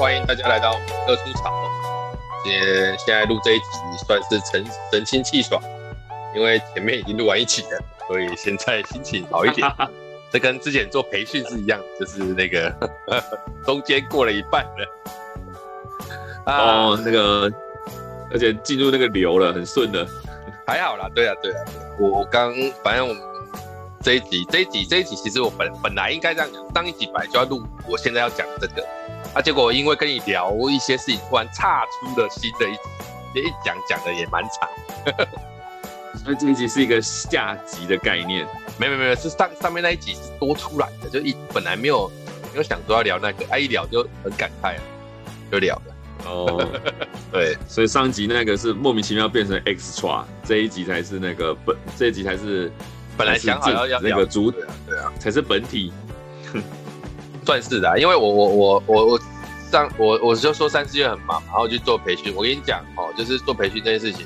[0.00, 1.52] 欢迎大家来到各出场。
[2.42, 3.64] 今天现在录这一集
[4.06, 5.62] 算是神神清气爽，
[6.34, 7.78] 因为前面已经录完一集了，
[8.08, 9.70] 所以现在心情好一点。
[10.32, 12.74] 这跟之前做培训是一样，就是那个
[13.66, 14.88] 中间过了一半了。
[16.46, 17.52] 哦，那个，
[18.32, 20.06] 而且进入那个流了，很顺的。
[20.66, 21.58] 还好啦，对啊，对啊，
[22.00, 23.22] 我刚反正我们
[24.02, 28.82] 这一集，这一集，这一集，其实我本本来应该这样讲，上一集本来就要录，我现在要讲这个，
[29.34, 32.78] 啊，结果因为跟你聊一些事情，突然岔出了新的一集，
[33.34, 34.68] 这一讲讲的也蛮长，
[36.24, 38.46] 所以这一集是一个下集的概念，
[38.78, 42.10] 没有没没，是上上面那一集是多出来的，就一本来没有
[42.52, 44.82] 没有想说要聊那个，啊，一聊就很感慨了，
[45.50, 45.82] 就聊了。
[46.26, 46.68] 哦，
[47.32, 52.70] 对，所以上集那个是莫名其妙变成 extra，这一集才是那个本，这一集才是
[53.16, 55.92] 本来想好要要那个主，对啊，对啊，才是本体，
[57.50, 59.20] 算是的、啊，因为我我我我我
[59.72, 62.32] 上我我就说三四月很忙，然后去做培训。
[62.36, 64.24] 我跟你讲哦，就是做培训这件事情，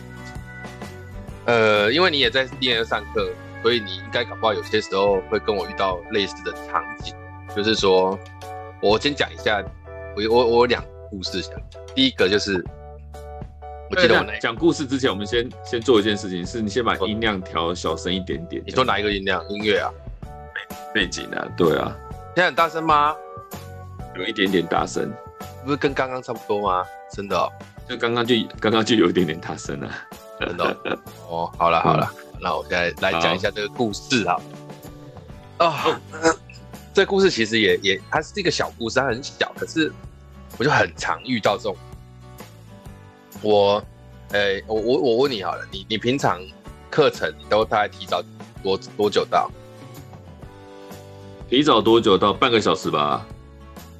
[1.46, 3.30] 呃，因为你也在 D N 上课，
[3.62, 7.14] 所以你应该搞不好有些时候会跟我遇到类似的场景，
[7.56, 8.18] 就是说，
[8.82, 9.64] 我先讲一下，
[10.14, 10.84] 我我我两。
[11.10, 12.62] 故事想讲，第一个就是，
[13.88, 18.62] 我记得我讲故事之前，我们先先做一件事情，是你先把音量调小声一点点。
[18.66, 19.42] 你说哪一个音量？
[19.48, 19.90] 音乐啊，
[20.92, 21.96] 背景啊，对啊。
[22.34, 23.14] 现在很大声吗？
[24.16, 25.12] 有一点点大声，
[25.64, 26.84] 不是跟刚刚差不多吗？
[27.12, 27.48] 真的、哦，
[27.88, 29.88] 就刚刚就刚刚就有一点点大声了，
[30.40, 30.76] 真的。
[31.28, 34.40] 哦，好了好了，嗯、那我现在来讲一下这个故事哈。
[35.58, 36.00] 啊、哦，
[36.92, 39.92] 这个故事其实也也，它是一个小故事，它很小，可是。
[40.56, 41.76] 我就很常遇到这种，
[43.42, 43.82] 我，
[44.30, 46.40] 诶、欸，我我我问你好了，你你平常
[46.88, 48.22] 课程你都大概提早
[48.62, 49.50] 多多久到？
[51.54, 52.32] 提早多久到？
[52.32, 53.24] 半个小时吧，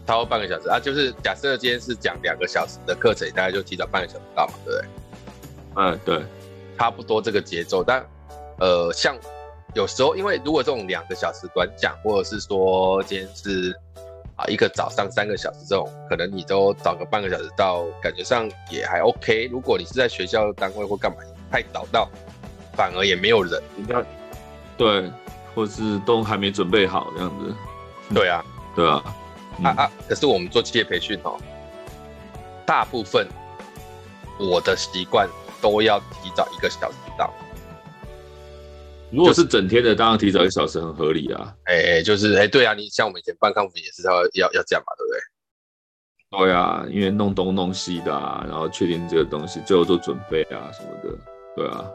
[0.09, 0.81] 超过半个小时啊。
[0.81, 4.89] 就是假设今天是讲两个小时的课程，大概就提早半个小时到嘛，对不对？
[5.77, 6.25] 嗯，对，
[6.77, 7.85] 差不多这个节奏。
[7.85, 8.05] 但
[8.59, 9.17] 呃，像
[9.73, 13.73] 有时候，因为如果这种两个小时短讲，或者是说今天是。
[14.35, 19.47] 啊，一个早上三个小时这种，可能你都早个半个小时到，感觉上也还 OK。
[19.47, 21.19] 如果你是在学校单位或干嘛，
[21.53, 22.11] 太早到，
[22.73, 23.63] 反而也没有人。
[23.79, 24.05] 应该
[24.77, 25.09] 对，
[25.55, 27.55] 或是都还没准备好这样子。
[28.15, 28.45] 对啊，
[28.75, 29.03] 对啊。
[29.59, 29.91] 嗯、啊啊！
[30.09, 31.39] 可是我们做企业培训哦，
[32.67, 33.29] 大部分
[34.39, 35.29] 我的习惯
[35.63, 37.33] 都要提早一个小时到。
[39.13, 41.55] 如果是整天的，当然提早一小时很合理啊。
[41.67, 45.21] 哎、就是哎、欸，对啊，你像我们以前办康复也是要要要这样嘛，对不对？
[46.37, 51.17] 对啊，因为弄东弄西的啊，然后确定这个东西，最后做准备啊什么的，
[51.55, 51.89] 对啊。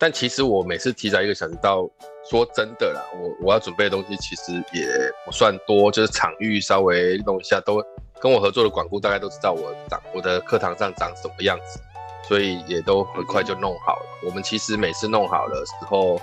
[0.00, 1.88] 但其实我每次提早一个小时到，
[2.30, 4.86] 说真的啦，我我要准备的东西其实也
[5.24, 7.82] 不算多，就是场域稍微弄一下，都
[8.20, 11.80] 跟我合作的管顾大概都知道我长我的课堂上长什么样子，
[12.28, 14.02] 所以也都很快就弄好了。
[14.26, 16.20] 我们其实每次弄好的时候。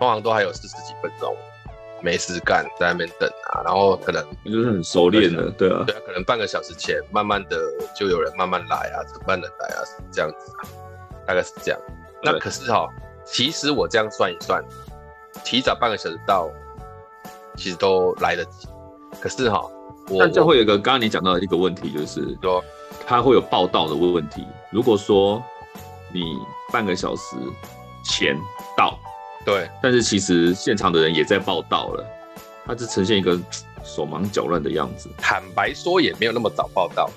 [0.00, 1.36] 通常都还有四十几分钟
[2.00, 7.58] 没事干，在那边等啊，然后可能就是很熟练的，对啊，对啊，可能半个小时前，慢慢的
[7.94, 10.64] 就有人慢慢来啊，承办人来啊，是这样子啊，
[11.26, 11.78] 大概是这样。
[12.22, 12.88] 那可是哈，
[13.26, 14.64] 其实我这样算一算，
[15.44, 16.48] 提早半个小时到，
[17.56, 18.68] 其实都来得及。
[19.20, 19.60] 可是哈，
[20.08, 22.64] 我但这会有一个刚刚你讲到的一个问题，就是说
[23.06, 24.46] 它会有报道的问题。
[24.70, 25.42] 如果说
[26.12, 26.38] 你
[26.72, 27.36] 半个小时
[28.04, 28.36] 前
[28.76, 28.98] 到。
[29.42, 32.04] 对，但是其实现场的人也在报道了，
[32.66, 33.40] 他是呈现一个
[33.82, 35.08] 手忙脚乱的样子。
[35.16, 37.08] 坦白说，也没有那么早报道，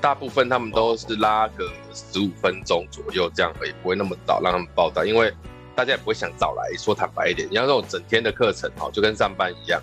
[0.00, 5.34] 大部分他们都是拉个十五分钟左右这样而已，不会那么早让他们报道，因为
[5.76, 6.76] 大家也不会想早来。
[6.78, 9.80] 说坦白一点，你要那种整天的课程哦，就跟上班一样，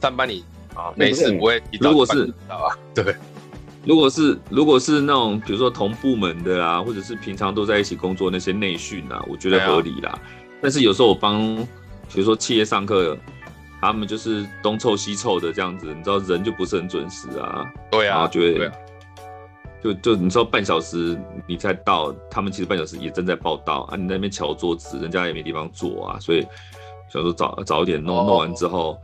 [0.00, 3.14] 上班你啊没事不会提早如果是到啊，对，
[3.84, 10.18] 如果是如果是那种比如说同部门的啊，或者是平常都在一起工作那些内训啊，我觉得合理啦。
[10.62, 11.56] 但是有时候我帮，
[12.12, 13.16] 比如说企业上课，
[13.80, 17.64] 他们就是东凑西凑的这样子，你知道人就不是很准时啊。
[17.90, 18.70] 对啊，然后就会，
[19.94, 23.96] 就就你说半小时你才到，他们其实半小时也正在报道啊。
[23.96, 26.46] 你在那边敲桌子，人家也没地方坐啊，所以
[27.12, 28.98] 想说早早一点弄，弄完之后，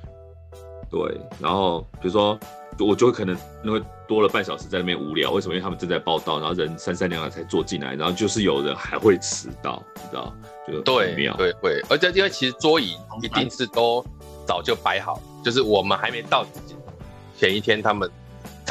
[0.90, 1.00] 对，
[1.40, 2.38] 然后比如说。
[2.78, 5.52] 我就会可能因为多了半小时在那边无聊，为什么？
[5.54, 10.34] 因为他们正在报道，然后人三三两两才坐进来，然后就是有人还会迟到，你知道？
[10.66, 14.02] 就对，对，会，而且因为其实桌椅一定是都
[14.46, 16.46] 早就摆好，就是我们还没到
[17.36, 18.10] 前一天，他们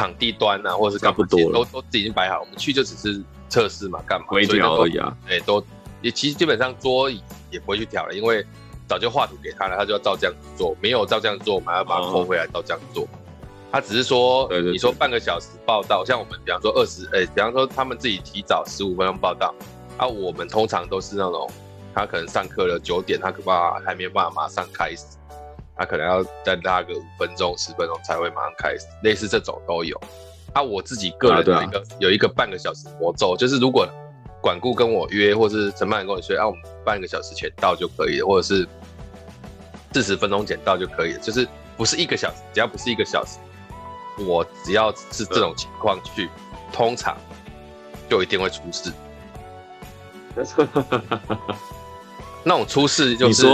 [0.02, 4.28] 场地端啊，或者是干不多都都已经摆好，我们去就只是测试嘛，干嘛？
[4.32, 5.16] 微调而已啊。
[5.28, 5.64] 对，都
[6.02, 7.22] 也其实基本上桌椅
[7.52, 8.46] 也不会去调了，因为
[8.88, 13.08] 早就画图给他了，他就要照这样做，没有照这样做，我们还要把它拖回来，照这样做。
[13.72, 19.56] 他只是说，对对对，你说半个小时报道，像我们比方说二十，哎，比方说他们自己提早十五分钟报道，
[19.98, 21.50] 啊，我们通常都是那种，
[21.96, 25.06] 他可能上课了九点，他可怕还没有办法马上开始，
[25.82, 30.00] 他可能要再拉个五分钟、十分钟才会马上开始，类似这种都有。
[30.54, 33.88] 啊，我自己个人有一个、啊啊、有一个半个小时魔咒，就是如果
[34.40, 38.68] 管顾跟我约，或是承办人跟我说，啊，我们半个小时前到就可以了，或者是
[39.92, 43.40] 四十分钟前到就可以了，就是不是一个小时，只要不是一个小时。
[44.20, 46.30] 我只要是这种情况去，
[46.72, 47.18] 通常
[48.08, 48.92] 就一定会出事。
[52.44, 53.48] 那种出事就是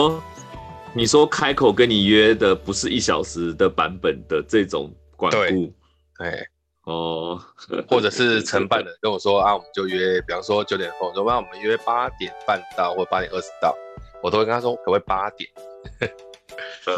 [0.98, 5.72] 你说，开口跟你约的不是一小时的版本的这种管顾，
[6.18, 6.48] 对，
[6.86, 7.40] 哦，
[7.88, 13.76] 或者是承办人跟我说啊，我们就约，比方说九点后，说那我们约八点半到或八点二十到，
[14.24, 15.48] 我都会跟他说可不可以八点？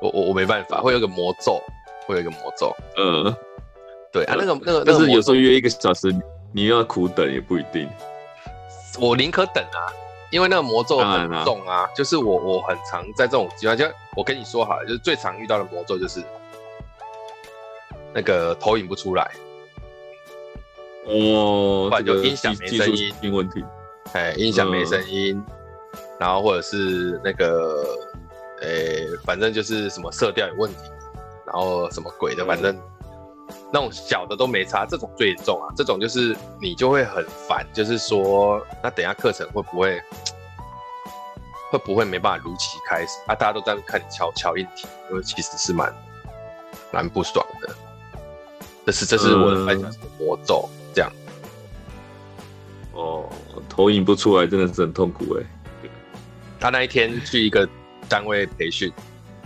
[0.00, 1.60] 我我我没办法，会有个魔咒。
[2.04, 3.32] 会有一个魔咒，嗯，
[4.12, 6.12] 对啊，那个那个，但是有时候约一个小时，
[6.52, 7.88] 你又要苦等也不一定。
[8.98, 9.86] 我宁可等啊，
[10.32, 11.86] 因为那个魔咒很重啊。
[11.94, 13.84] 就是我我很常在这种情况就，
[14.16, 16.20] 我跟你说好了，就是最常遇到的魔咒就是
[18.12, 19.30] 那个投影不出来。
[21.06, 23.64] 哦，不然就音响没声音，音问题。
[24.12, 25.40] 哎，音响没声音，
[26.18, 27.84] 然后或者是那个，
[28.62, 30.78] 哎，反正就是什么色调有问题。
[31.44, 32.74] 然后什么鬼的，反正
[33.72, 35.72] 那种小的都没差，这种最重啊！
[35.74, 39.98] 这种就是你就会很烦，就是说，那等下课程会不会
[41.70, 43.34] 会不会没办法如期开始啊？
[43.34, 45.90] 大家都在看你敲敲硬体，因为其实是蛮
[46.92, 47.74] 蛮不爽的。
[48.84, 51.10] 这是这是我的分享魔咒，这样。
[52.92, 53.26] 哦，
[53.70, 55.88] 投影不出来真的是很痛苦哎。
[56.60, 57.66] 他那一天去一个
[58.06, 58.92] 单位培训，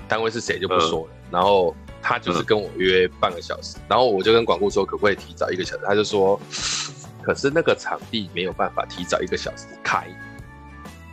[0.09, 1.73] 单位是谁就不说了，然后。
[2.09, 6.41] 他就是跟我约半个小时，嗯、然后我就跟管顾说可不可以提早一个小时，他就说，
[7.21, 10.07] 可是那个场地没有办法提早一个小时开，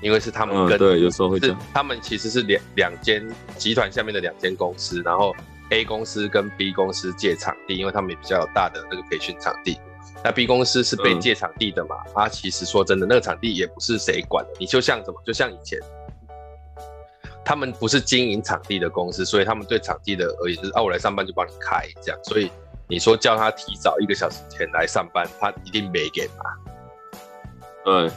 [0.03, 5.35] 因为是他们跟、嗯、对有时候会这样，他们其实是两两间集团下面的两间公司，然后
[5.71, 9.79] A 公司跟 B 公司借场地，因为他们也比较有大的那个培训场地，
[10.23, 15.79] 那 B 公司是被借场地的嘛，他、嗯啊、其实说真的，那个场地也不是谁管的，你就像什么，就像以前。
[17.45, 22.19] 他们不是经营场地的公司，所以他们对场地的而言就是啊，我来上班就帮你开这样。
[22.23, 22.49] 所以
[22.87, 26.43] 你说叫他提早一个小时前来上班，他一定没给嘛。
[27.83, 28.11] 对，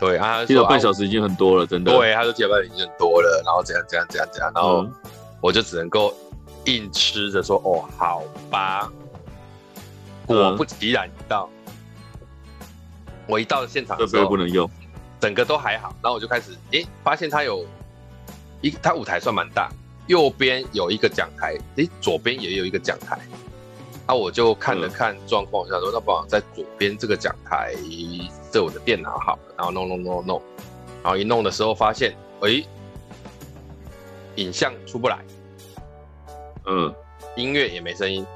[0.00, 1.92] 对啊，提早半小时已经很多了，真的。
[1.92, 4.84] 对，他说提早半小时已经很多了，然后怎样怎样怎样怎样，然后
[5.40, 6.12] 我就只能够
[6.64, 8.90] 硬吃着说，哦，好吧。
[10.26, 11.48] 果不其然，一到
[13.28, 14.68] 我一到了现场的时候，不能用，
[15.20, 15.94] 整个都还好。
[16.02, 17.64] 然后我就开始，诶，发现他有。
[18.64, 19.70] 一，它舞台算蛮大，
[20.06, 23.20] 右边有一个讲台，诶，左边也有一个讲台，
[24.06, 27.74] 啊，我就看了看状况，想说那不好在左边这个讲台
[28.50, 30.42] 这我的电脑好了，然后弄弄弄弄，
[31.02, 32.66] 然后一弄的时候发现，诶，
[34.36, 35.18] 影像出不来，
[36.64, 36.94] 嗯，
[37.36, 38.26] 音乐也没声音，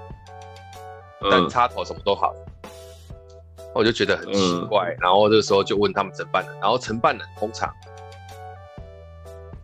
[1.30, 2.35] 但插头什么都好，
[3.75, 7.75] 我就觉得很奇怪，然后这个时候就问他们承办人，然后承办人通常。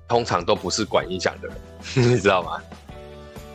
[0.09, 1.57] 通常都不是管音响的人，
[2.13, 2.61] 你知道吗？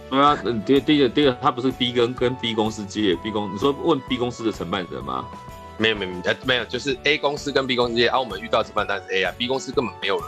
[0.10, 5.27] 对啊，第第一个第一个他不是 B 跟跟 B 公司接 B 公，你说问 B 公司的承办人吗？
[5.77, 6.12] 没有没有
[6.46, 10.25] 没有，就是 A 公司跟 B 公司接，啊，我们遇到承办单是 A 啊，B 公司根本没有人，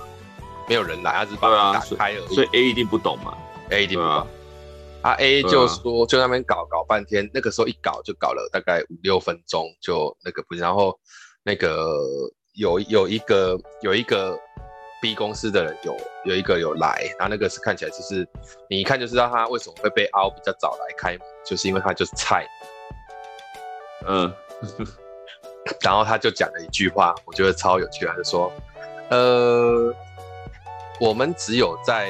[0.70, 3.34] 没有人来，他只是把它打开而已，所以，所以 A 一定不懂嘛
[3.72, 4.28] ，A 一定不懂，啊，
[5.02, 10.98] 啊 A 就说就那边搞搞半天，那个时候一搞就搞了大概五六分钟，就那个不，然后
[11.44, 11.98] 那个
[12.54, 14.40] 有有一个有一个。
[15.02, 18.28] B 公司的人有有一个有来，然后那个是看起来就是
[18.70, 22.46] 你一看就知道他为什么会被凹比较早来开门，就是因为他就是菜。
[24.08, 24.32] 嗯，
[25.82, 28.52] 然后他就讲了一句话，我觉得超有趣，他就说
[29.10, 29.94] ：“呃，
[31.00, 32.10] 我们只有在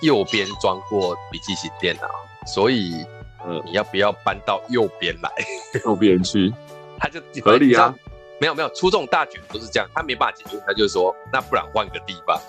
[0.00, 2.08] 右边装过笔记型电脑，
[2.46, 3.06] 所以
[3.46, 5.30] 嗯，你要不要搬到右边来？
[5.84, 6.52] 右边去？”
[6.98, 7.94] 他就合理啊。
[8.40, 12.40] 没有没有，出这种大局都是这样，他没办法解决，他就是说，那不然换个地方，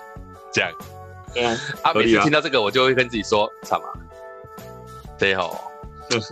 [0.52, 0.72] 这样。
[1.34, 1.56] 对啊。
[1.84, 3.84] 他每次听到这个，我就会跟自己说，什么？
[5.18, 5.60] 最后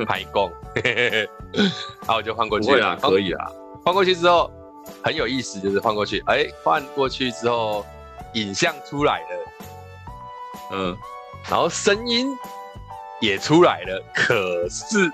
[0.08, 2.68] 排工，然后我就换过去。
[2.68, 3.52] 对啊，可以啊。
[3.84, 4.52] 换过去之后
[5.04, 7.86] 很有意思，就是换过去，哎，换过去之后
[8.34, 9.52] 影像出来了，
[10.72, 10.98] 嗯，
[11.50, 12.28] 然后声音
[13.20, 15.12] 也出来了，可是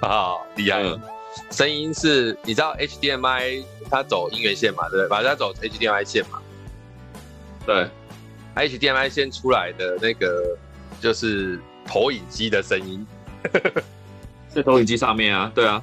[0.00, 0.96] 啊，厉害了。
[0.96, 1.02] 嗯
[1.50, 4.88] 声音是，你知道 HDMI 它走音源线嘛？
[4.88, 5.08] 对不对？
[5.08, 6.40] 把它走 HDMI 线嘛？
[7.66, 7.88] 对
[8.54, 10.56] ，HDMI 线出来的那个
[11.00, 13.06] 就是投影机的声音，
[14.48, 15.82] 在投影机上面啊，对啊，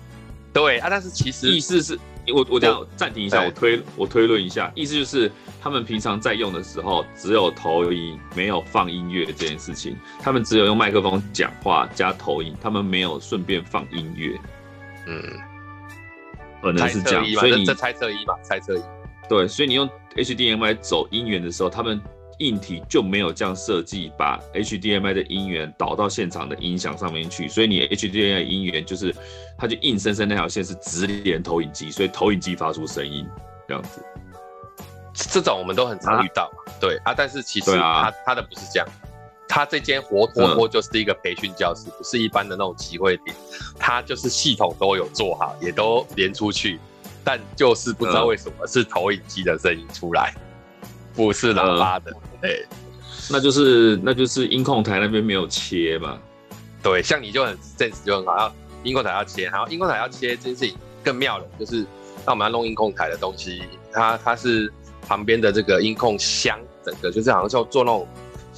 [0.53, 1.97] 对啊，但是其实意思是，
[2.33, 14.37] 我我这样暂停一下，我推我推论一下，意思就是他们平常在用的时候只有投影，没有放音乐这件事情，他们只有用麦克风讲话加投影，他们没有顺便放音乐，
[15.07, 15.23] 嗯，
[16.61, 18.81] 可能是这样，所以你这这猜测一嘛，猜测一，
[19.27, 22.01] 对，所以你用 HDMI 走音源的时候，他们
[22.39, 29.13] 硬体就没有这样设计，把 HDMI 的音源导到现场的音响上面去，所以你 HDMI 的音源就是，
[29.57, 33.27] 它就硬生生那条线是直连投影机，所以投影机发出声音
[33.67, 34.01] 这样子。
[35.13, 38.03] 这种我们都很常遇到嘛，对啊，但是其实对啊。
[38.03, 38.87] 他他的不是这样，
[39.49, 43.35] 他这间活脱脱就是一个培训教室，不是一般的那种集会点，
[43.79, 46.79] 他就是系统都有做好，也都连出去，
[47.23, 50.35] 但就是不知道为什么是投影机的声音出来，
[51.15, 52.63] 不是喇叭的，对。
[53.31, 56.17] 那就是那就是音控台那边没有切嘛，
[56.81, 61.85] 对，像你就很 sense 就很好，要音控台要切，然后音控台要切这件事情更妙了，就是
[62.25, 64.71] 那我们要弄音控台的东西，它它是
[65.07, 68.07] 旁边的这个音控箱，整个就是好像就做那种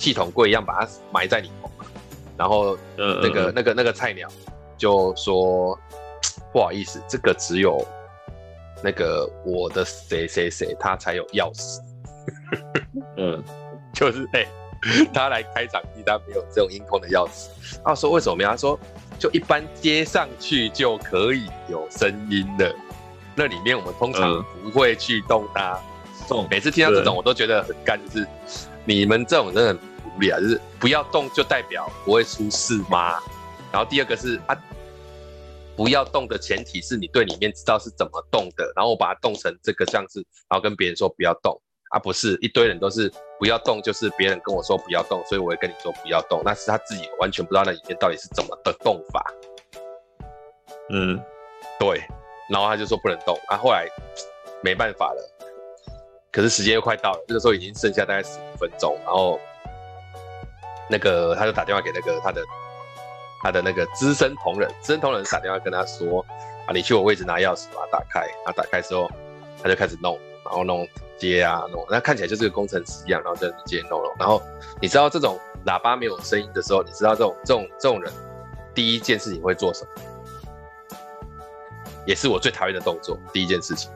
[0.02, 1.86] 系统柜一样，把它埋在里头嘛。
[2.36, 4.28] 然后那个、嗯、那个那个菜鸟
[4.78, 5.78] 就说
[6.52, 7.86] 不好意思，这个只有
[8.84, 11.80] 那个我的谁谁谁他才有钥匙，
[13.18, 13.44] 嗯，
[13.94, 14.40] 就是哎。
[14.40, 14.48] 欸
[15.14, 17.50] 他来开场地，他没有这种音控的钥匙。
[17.86, 18.50] 他说为什么没有？
[18.50, 18.80] 他说
[19.20, 22.74] 就一般接上去就可以有声音的，
[23.36, 25.80] 那里面我们通常不会去动它。
[26.32, 28.28] 嗯，每次听到这种我都觉得很干，就是
[28.84, 29.80] 你们这种人很
[30.16, 33.20] 无聊，就是不要动就代表不会出事吗？
[33.72, 34.58] 然后第二个是啊，
[35.76, 41.60] 不要动的前提是你对里面知道是怎么动的，然后我把它动成这个样子，然后跟别人说不要动。
[41.90, 46.42] 啊，不是一堆人都是不要动，就是别人跟我说不要动，所以我会跟你说不要动。
[46.46, 49.22] 那是他自己完全不知道那里面到底是怎么的动法。
[50.90, 51.22] 嗯，
[51.78, 52.02] 对。
[52.50, 53.38] 然后他就说不能动。
[53.48, 53.86] 啊，后来
[54.64, 55.36] 没办法了。
[56.32, 58.98] 可是时间又快到了，这个时候已经剩下大概十五分钟。
[59.04, 59.38] 然后
[60.92, 62.46] 那个他就打电话给那个他的
[63.42, 66.24] 他的那个资深同仁，资深同仁打电话跟他说
[66.68, 68.20] 啊，你去我位置拿钥匙，把它打开。
[68.20, 69.10] 然后打开之后，
[69.64, 70.86] 他就开始弄，然后弄。
[71.18, 74.12] 接啊弄，那看起来就是个工程师一样，然后在那接弄弄。
[74.18, 74.42] 然后
[74.82, 78.12] 你知道这种喇叭没有声音的时候，你知道这种这种这种人
[78.74, 79.90] 第一件事情会做什么？
[82.08, 83.16] 也是我最讨厌的动作。
[83.32, 83.92] 第一件事情，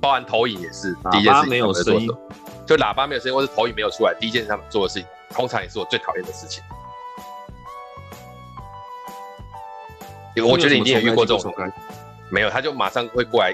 [0.00, 1.50] 包含投影也是第一件事情。
[1.50, 2.08] 没有声音，
[2.64, 6.62] 就喇叭没有声音，或是投影没有出来，第一件事他们做的事情，通常也是我最讨厌的事情。
[10.36, 11.54] 我觉得你一定也遇过这种，
[12.30, 13.52] 没有，他就马上会过来。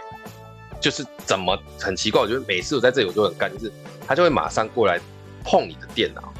[0.80, 3.70] 就是怎么很奇怪，我觉得每次我在这里我就很干，就是
[4.06, 4.98] 他就会马上过来
[5.44, 6.32] 碰你的电脑，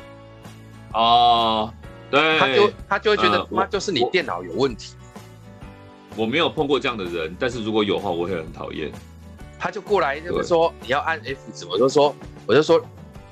[0.98, 1.74] 哦，
[2.10, 4.94] 对，他就他就会觉得妈、呃、就是你电脑有问题
[6.16, 6.22] 我。
[6.22, 8.90] 我没有碰过这样的人，但是如果有的话，我会很讨厌。
[9.58, 12.16] 他就过来就是说你要按 F 指，我就说
[12.46, 12.82] 我就说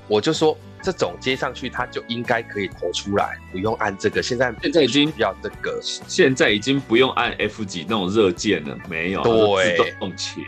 [0.07, 4.21] 我就说这种接上去它就应该可以投出来，不用按这个。
[4.21, 10.41] 现在现在已经要这个，现在已经不用按 F 几那种热键了，没有，对，自动切。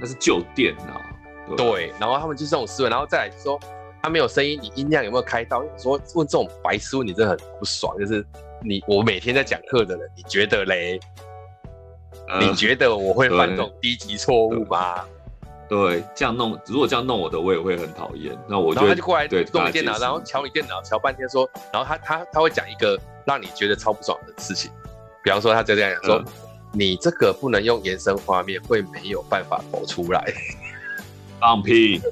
[0.00, 3.58] 那是旧电脑，对，然后他们就是这种思维，然后再来说
[4.02, 5.64] 他没有声音，你音量有没有开到？
[5.78, 8.22] 说问这种白痴问题真的很不爽，就是
[8.62, 11.00] 你我每天在讲课的人，你觉得嘞？
[12.28, 15.04] 呃、你觉得我会犯这种低级错误吗？
[15.68, 18.36] 对，这样弄，如果这样弄我的，我也会很讨厌。
[18.48, 24.70] 那我就然后他就过来对动你电脑，然后瞧你电脑，瞧半天说，然后他他他会讲一个让你觉得超不爽的事情，
[25.22, 26.14] 比方说他就这样讲说。
[26.16, 26.24] 呃
[26.72, 30.22] 你这个不能用延伸画面，会没有办法投出来。
[31.40, 32.02] 放屁，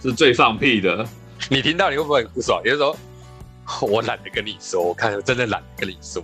[0.00, 1.04] 是最放屁的。
[1.50, 2.62] 你听到你会不会很不爽？
[2.64, 2.96] 也就是说，
[3.86, 6.22] 我懒得跟你说，我看我真的懒得跟你说。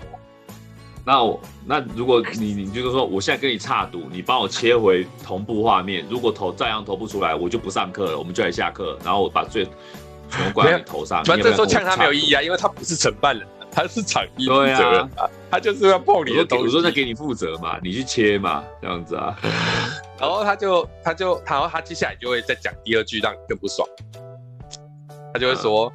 [1.10, 6.06] 那我那如果你你就是说，我现在跟你差赌，你帮我切回同步画面。
[6.08, 8.96] 如果投照样投不出来，我就不上课了，我们就来下课。
[9.04, 9.64] 然后我把最
[10.30, 11.24] 全部挂在你头上。
[11.24, 13.44] 反正说呛他没有意义啊，因为他不是承办人。
[13.72, 16.64] 他是场地负责人啊，他就是要碰你的东西。
[16.66, 19.36] 我说那给你负责嘛，你去切嘛，这样子啊。
[20.16, 23.84] 然后他就他就然后他接下来就会再讲第二句，让你更不爽。
[25.34, 25.92] 他就会说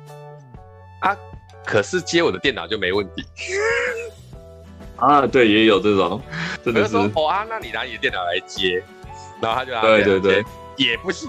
[1.66, 3.26] 可是接我的电脑就没问题。
[4.98, 6.22] 啊，对，也有这种，
[6.64, 6.92] 真的是。
[6.92, 8.84] 说哦啊，那你拿你的电脑来接，
[9.42, 10.44] 然后他就拿对对对，
[10.78, 11.28] 也不是。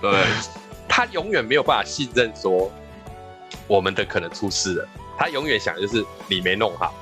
[0.00, 0.24] 对，
[0.88, 2.70] 他永远没有办法信任说
[3.66, 4.88] 我们的可能出事了。
[5.18, 6.94] 他永远想的就是你没弄好，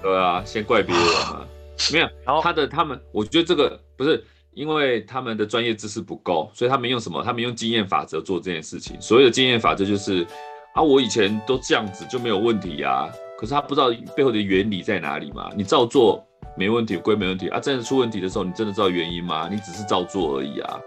[0.00, 1.46] 对啊，先怪别人啊，
[1.92, 2.08] 没有。
[2.24, 7.22] 然后他的他们，我觉得这个不是因为他们的专业知识不够，所以他们用什么？
[7.22, 8.98] 他们用经验法则做这件事情。
[8.98, 10.26] 所谓的经验法则就是，
[10.72, 13.12] 啊，我以前都这样子就没有问题呀、啊。
[13.40, 15.50] 可是他不知道背后的原理在哪里嘛？
[15.56, 16.22] 你照做
[16.58, 17.58] 没问题，归没问题啊。
[17.58, 19.48] 真的出问题的时候，你真的知道原因吗？
[19.50, 20.78] 你只是照做而已啊。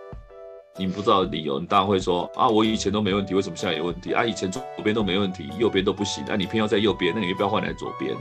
[0.77, 4.23] 你不知道理由，你当然会说啊，我以前都没问题，为什么现在有问题啊？
[4.23, 8.17] 以前左边都没问题，右边都不行，那、啊、你偏要在右边，那你又不要换来左边的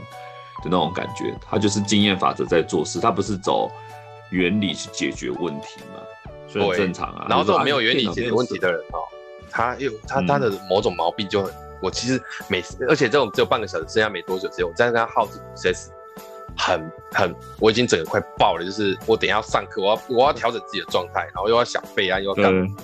[0.65, 1.31] 那种感觉。
[1.47, 3.69] 他就是经验法则在做事，他不是走
[4.31, 6.01] 原理去解决问题嘛？
[6.47, 7.27] 所以很正常啊。
[7.29, 8.97] 然后这种没有原理解决问题的人哦，
[9.51, 11.53] 他有他他的某种毛病就很。
[11.83, 15.89] 我其实每次，而且这种只有半个小时，剩下没多久只有，我在跟他耗着 5CS，
[16.57, 18.63] 很很，我已经整个快爆了。
[18.63, 22.65] 就是我等一下要上课，我要我要调整自己的状态，然后又要想备案，又要干嘛？
[22.65, 22.75] 嗯、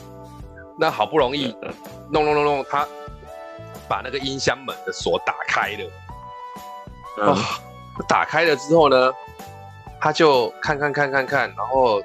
[0.78, 1.56] 那好不容易
[2.12, 2.86] 弄弄弄弄，他
[3.88, 5.92] 把那个音箱门的锁打开了，
[7.20, 7.38] 嗯、哦，
[8.06, 9.14] 打开了之后呢，
[10.02, 12.04] 他就看看看看看，然后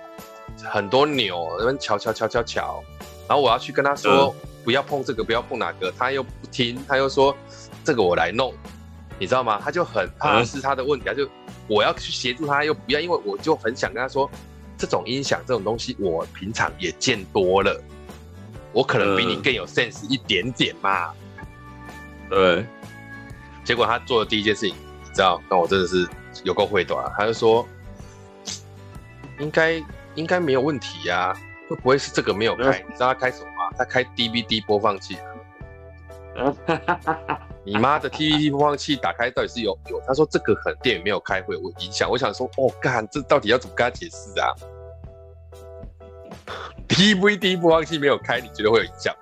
[0.63, 2.85] 很多钮，那边瞧瞧瞧瞧瞧，
[3.27, 4.33] 然后我要去跟他说。
[4.45, 7.37] 嗯不要碰这个，不要碰哪个，他又不听，他又说
[7.85, 8.53] 这个我来弄，
[9.19, 9.61] 你知道吗？
[9.63, 11.29] 他就很怕是他的问题，他就
[11.69, 14.31] 我要去协助他，又不要，因为我就很想跟他说，
[14.79, 17.79] 这种音响这种东西我平常也见多了，
[18.73, 21.13] 我可能比你更有 sense 一点点嘛。
[22.31, 22.65] 对，
[23.65, 26.09] 结果他做的第一件事情，你知道，那我真的是
[26.43, 27.69] 有够会短，他就说
[29.39, 31.37] 应该应该没有问题呀，
[31.69, 32.83] 会不会是这个没有开？
[32.89, 33.47] 你知道他开什么？
[33.77, 35.17] 他开 DVD 播放器，
[37.65, 40.01] 你妈的 DVD 播放器打开到底是有有？
[40.07, 42.09] 他说这个可能电影没有开会有影响。
[42.11, 44.53] 我想说，哦干，这到底要怎么跟他解释啊？
[46.89, 49.15] DVD 播放器没有开，你觉得会有影响？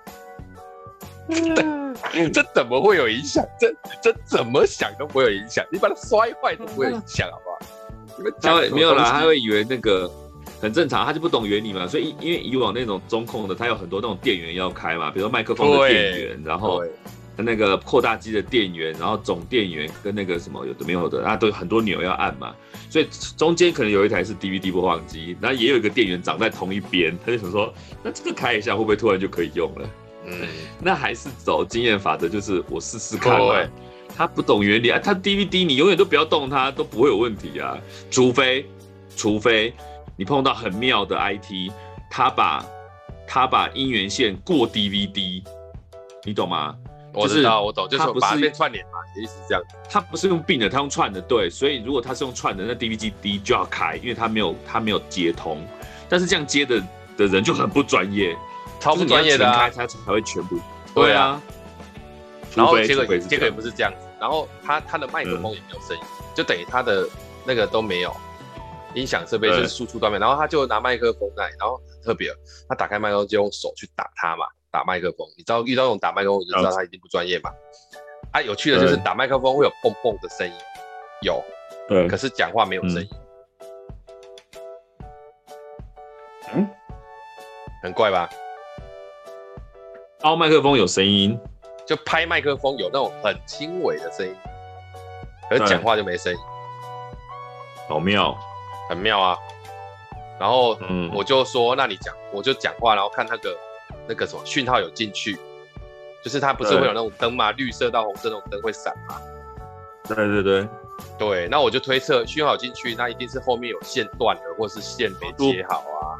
[2.32, 3.44] 这怎么会有影响？
[3.58, 5.64] 这这怎么想都不会有影响。
[5.70, 7.58] 你把它摔坏都不会有影响，好不好？
[8.18, 10.10] 你们讲没有啦，他会以为那个。
[10.62, 16.80] 很正常，他就不懂原理嘛，所以因为以往那种中控的，它有很多那种电源要开嘛，比如说麦克风的电源，然后
[17.36, 22.54] 那个扩大机的电源，然后总电源跟那个什么有的没有的，啊，都有很多钮要按嘛，
[22.88, 29.90] 所以中间可能有一台是 DVD 播放机，然后也有一个电源长在同一边，他就想说，那这个开一下会不会突然就可以用了？
[30.26, 30.46] 嗯，
[30.80, 33.56] 那还是走经验法则，就是我试试看嘛。
[34.14, 37.76] 他不懂原理啊，他 DVD 你永远都不要动它，都不会有问题啊，
[38.10, 38.64] 除非，
[39.16, 39.74] 除非。
[40.22, 41.72] 你碰到很妙的 IT，
[42.08, 42.64] 他把
[43.26, 45.42] 他把音源线过 DVD，
[46.22, 46.76] 你懂吗？
[47.12, 49.60] 我知道，我懂，就是把它变串联嘛，其实是这样。
[49.90, 51.50] 他不是用并的，他用串的，对。
[51.50, 55.60] 所以如果他是用串的，那 DVD 就要开，因为他没有他没有接通。
[56.08, 56.80] 但是这样接的
[57.16, 58.38] 的人就很不专业，
[58.78, 60.56] 超不专业的啊，他才会全部。
[60.94, 61.42] 对啊。
[62.54, 67.08] 然后结果结果也不是这样子，然后他他的麦克风也没有声音，就等于他的
[67.44, 68.16] 那个都没有。
[68.94, 72.32] 音响设备就是输出端面，然后他就拿麦克风来，然后特别，
[72.68, 75.26] 他打开麦克风就用手去打它嘛，打麦克风。
[75.36, 77.50] 你知道遇到那种打麦克风，我就知道他一定不专业嘛。
[78.32, 80.52] 啊，有趣的就是打麦克风会有蹦蹦的声音，
[81.22, 81.42] 有，
[81.88, 83.08] 对，可是讲话没有声音，
[86.54, 86.68] 嗯，
[87.82, 88.28] 很怪吧？
[90.20, 91.38] 凹麦克风有声音，
[91.86, 94.34] 就拍麦克风有那种很轻微的声音，
[95.50, 96.38] 可是讲话就没声音，
[97.88, 98.38] 好妙。
[98.88, 99.36] 很妙啊，
[100.38, 103.56] 然后嗯，我就说，那你讲，我就讲话，然后看那个
[104.08, 105.38] 那个什么讯号有进去，
[106.22, 109.20] 就是它不是会有那种灯嘛，绿色到红色那种灯会闪嘛。
[110.08, 110.68] 对对对
[111.18, 116.18] 对，那我就推测讯号进去，那一定是后面有线断了，或是线没接好啊。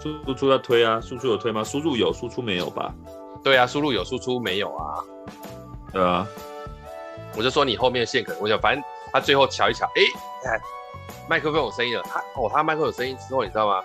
[0.00, 1.62] 输出要推啊，输出有推吗？
[1.62, 2.92] 输入有，输出没有吧？
[3.44, 4.98] 对啊，输入有，输出没有啊。
[5.92, 6.26] 对啊，
[7.36, 10.02] 我就说你后面的线可能，我想反正他最后瞧一瞧，哎，
[10.42, 10.60] 看。
[11.28, 13.84] 麦克风有声音了，他哦，他麦克风有声音之后，你知道吗？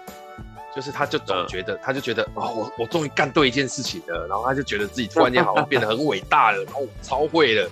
[0.75, 7.63] 就是他就总觉得，嗯、他就觉得哦，我我终于干对一件事情了，然后他就觉得自己突然间好像变得很伟大了，然后超会了，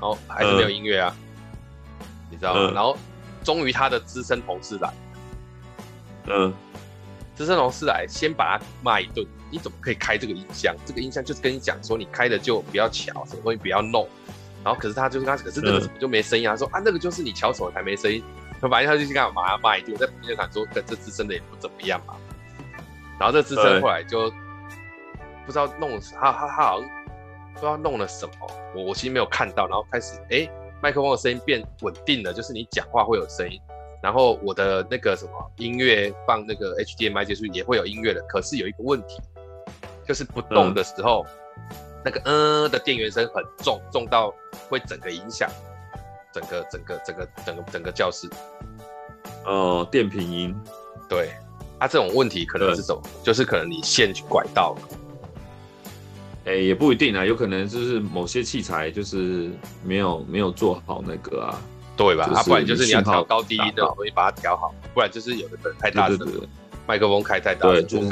[0.00, 1.14] 后还是没有音乐啊，
[2.00, 2.60] 嗯、你知道吗？
[2.62, 2.96] 嗯、然后
[3.44, 4.92] 终于他的资深同事来，
[6.26, 6.52] 嗯，
[7.36, 10.74] 资深同事来先把他骂一顿，你怎么可以开这个音箱？
[10.84, 14.08] 这个音箱就是跟你讲说，你开的就比较巧，什么东西不要弄。
[14.64, 16.52] 然后可是他就是他，可是那个怎么就没声音啊？
[16.52, 18.24] 他说啊，那个就是你巧手才没声音。
[18.68, 22.14] 反正他就去干嘛骂一顿，在旁边看说，这这资深的也不怎么样嘛。
[23.18, 24.30] 然后这资深后来就
[25.46, 26.90] 不知道弄他他他好像
[27.54, 28.32] 不知道弄了什么，
[28.74, 29.66] 我我其实没有看到。
[29.66, 30.48] 然后开始哎，
[30.82, 33.60] 麦克风的声音变稳定了，就是你讲话会有声音。
[34.02, 38.20] 然后我的那个什么音乐放那个 HDMI 接触也会有音乐的。
[38.28, 39.20] 可是有一个问题，
[40.06, 41.24] 就是不动的时候，
[41.56, 41.66] 嗯、
[42.04, 44.34] 那个嗯的电源声很重，重到
[44.68, 45.48] 会整个影响。
[46.32, 48.28] 整个整个整个整个整个教室，
[49.44, 50.54] 哦，电瓶音，
[51.08, 51.30] 对，
[51.78, 53.02] 它、啊、这种问题可能是什么？
[53.22, 54.98] 就是可能你线去拐到了，
[56.46, 59.50] 哎、欸，也不一定啊，有可能就是某些器材就是
[59.84, 61.60] 没有没有做好那个啊，
[61.96, 62.24] 对吧？
[62.34, 66.48] 啊，不然就是你要调高低音的所以把它调好，不然就是有的可能太大声，对对对，
[66.86, 68.08] 麦克风开太大，对，就是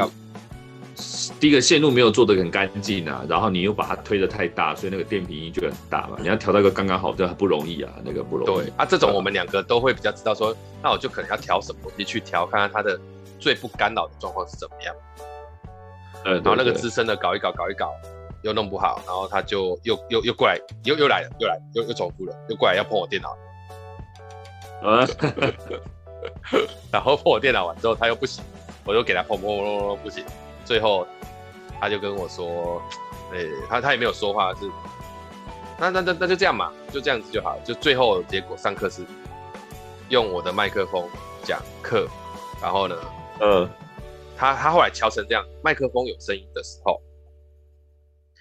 [1.38, 6.16] 第一个线路没有做的很干净啊，然后你又把它推得太大，所以那个电瓶音就很大嘛。
[6.20, 8.64] 你要调到一个刚刚好，这很不容易啊，那个不容易。
[8.64, 12.98] 对啊，这种我们两个都会比较知道说，那我就可能要调什么东西去调，看看它的
[13.38, 14.94] 最不干扰的状况是怎么样。
[16.24, 17.90] 呃，然后那个资深的搞一搞，搞一搞。
[18.42, 23.28] 又弄不好，然后他就又又又过来，又又来了，又来，又又重复了，又过来要碰我电脑。
[24.82, 25.06] 啊
[26.90, 28.42] 然后碰我电脑完之后，他又不行，
[28.84, 30.24] 我又给他碰碰碰碰碰不行，
[30.64, 31.06] 最后
[31.80, 32.82] 他就跟我说，
[33.32, 34.70] 哎、欸，他他也没有说话，是，
[35.78, 39.04] 那那那那就这样嘛，就这样子就好，就最后结果上课是
[40.08, 41.08] 用我的麦克风
[41.44, 42.08] 讲课，
[42.60, 42.96] 然后呢，
[43.40, 43.68] 嗯，
[44.36, 47.00] 他他后来调成这样，麦克风有声音的时候。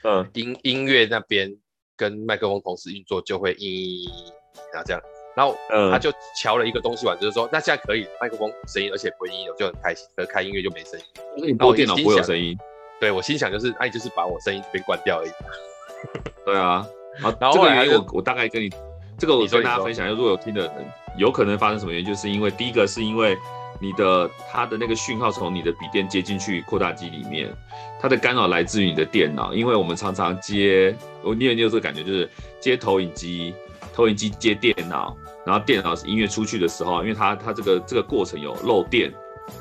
[0.04, 1.56] 嗯，音音乐那边
[1.96, 4.10] 跟麦克风同时运作就会音，
[4.74, 5.02] 然后这样，
[5.36, 5.56] 然后
[5.92, 10.08] 他就调了一个东西玩，就是说那现在可以麦克风声音，而且不会音，我就很开心。
[10.16, 11.06] 可是开音乐就没声音，
[11.38, 12.58] 那你播电脑不会有声音？
[13.00, 15.32] 对，我心想就是，哎，就是把我声音这边关掉而已。
[16.46, 16.86] 对啊，
[17.22, 18.70] 好，然后这个原因我我大概跟你
[19.18, 20.74] 这个我跟大家分享，如果有听的人，
[21.18, 23.38] 有可能发生什么原因，就是因为第一个是因为。
[23.84, 27.52] 你的它的那个讯号从你的笔电接进去扩大机里面，
[28.00, 33.56] 它的干扰来自于你的电脑，因为我们常常接，我你有你有这个感觉，就是接投影机，
[33.92, 39.12] 投影机接电脑，然后电脑音乐出去的时候，因为它它这个这个过程有漏电，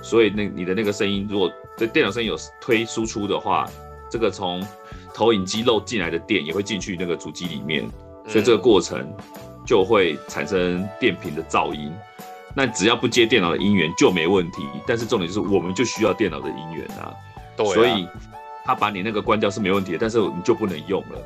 [0.02, 3.68] 所以那你的那个声音如果这电脑声音有推输出的话，
[4.10, 4.66] 这个从
[5.14, 7.88] 投影机漏进来的电也会进去那个主机里面，
[8.26, 9.10] 所以这个过程
[9.66, 11.92] 就会产生电瓶的噪音。
[12.54, 17.14] 那只要不接电脑的音源就没问题，但是重点就是我们就需要电脑的音源啊，
[17.56, 18.08] 对啊，所以
[18.64, 21.18] 他把你那个关掉是没问题的，但是你就不能用了。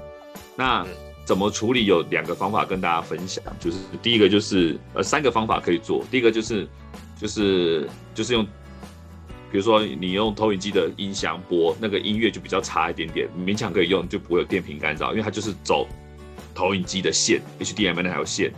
[0.55, 0.87] 那
[1.25, 1.87] 怎么处理？
[1.87, 6.69] 有两个方法跟大家分享，就是第一个就是呃三个方法可以做，第一个就是
[7.19, 8.45] 就是就是用，
[9.51, 15.89] 比如说你用投影机的音箱播那个音乐就比较差一点点，勉强可以用，就不会有电瓶干扰，因为它就是走
[16.55, 18.53] 投影机的线，HDMI 那条线，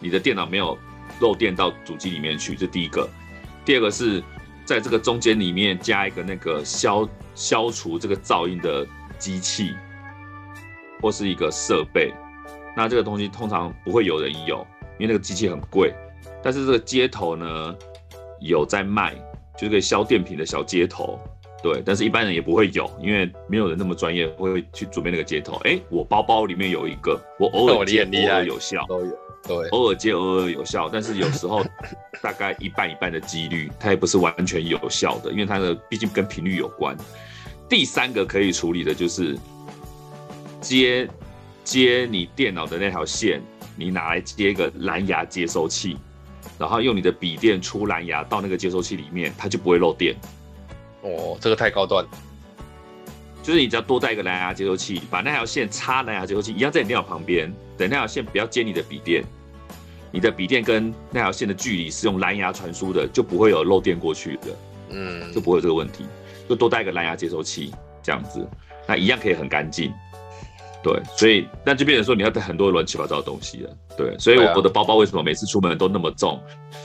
[0.00, 0.76] 你的电脑没有。
[1.20, 3.08] 漏电到主机里面去，这第一个。
[3.64, 4.22] 第二个是
[4.66, 8.86] 在这个中间里面加一个那个消消除这个噪音的
[9.18, 9.74] 机器，
[11.06, 12.12] 或是一个设备。
[12.76, 14.66] 那这个东西通常不会有人有，
[14.98, 15.94] 因为那个机器很贵。
[16.42, 17.76] 但是这个接头呢，
[18.40, 19.14] 有在卖，
[19.56, 21.16] 就是可以消电瓶的小接头。
[21.62, 25.54] 对，但是一般人也不会有，因为没有人那么专业会去准备那个接头。
[25.62, 28.84] 哎，我包包里面有一个，我偶尔接偶尔有效。
[28.88, 29.16] 都有。
[29.46, 31.64] 对，偶尔接偶尔有效，但是有时候
[32.20, 36.96] 大概一半一半的几率，它也不是完全有效的，因为它的毕竟跟频率有关。
[37.68, 39.36] 第三个可以处理的就是
[40.66, 41.08] 接
[41.62, 43.40] 接你电脑的那条线，
[43.76, 45.96] 你拿来接一个蓝牙接收器，
[46.58, 50.14] 然后用你的笔电出蓝牙到那个接收器里面，它就不会漏电。
[51.02, 52.10] 哦，这个太高端了。
[53.44, 57.48] 就是你只要多带一个蓝牙接收器，把那条线插蓝牙接收器，一样在你电脑旁边，
[57.78, 59.22] 等那条线不要接你的笔电。
[60.10, 64.56] 你的笔电跟那条线的距离是用蓝牙传输的，就不会有漏电过去的，
[64.90, 66.04] 嗯，就不会有这个问题。
[66.48, 68.44] 就多带一个蓝牙接收器，这样子，
[68.86, 69.92] 那一样可以很干净。
[70.86, 73.70] 对，所以那就变成说你要带很多乱七八糟的东西了。
[73.96, 76.40] 对，所以我的包包为什么每次出门都那么重，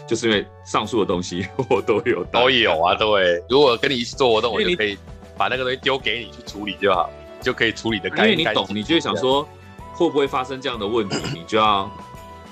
[0.08, 2.42] 就是因为上述的东西 我都有带。
[2.42, 3.44] 都有啊，对。
[3.48, 4.98] 如果跟你一起做活动，我就可以
[5.38, 7.10] 把那个东西丢给你去处理就好，
[7.42, 8.40] 就可以处理的干净。
[8.40, 9.48] 因为你懂，你就会想说
[9.94, 11.90] 会不会发生这样的问题，你就要。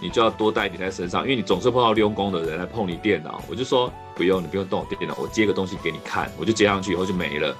[0.02, 3.44] 你就要多带点在身上，因为你总是碰到用工的人来碰你电脑。
[3.50, 7.54] 我就说不用，你不用动我电脑，我接个东西给你看，我就接上去以后就没了。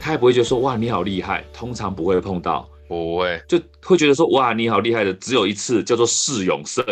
[0.00, 6.84] 他也不会觉得说哇你好厉害，通常不会碰到，不会，就会觉得说哇你好厉害的只有一次，叫做释永胜。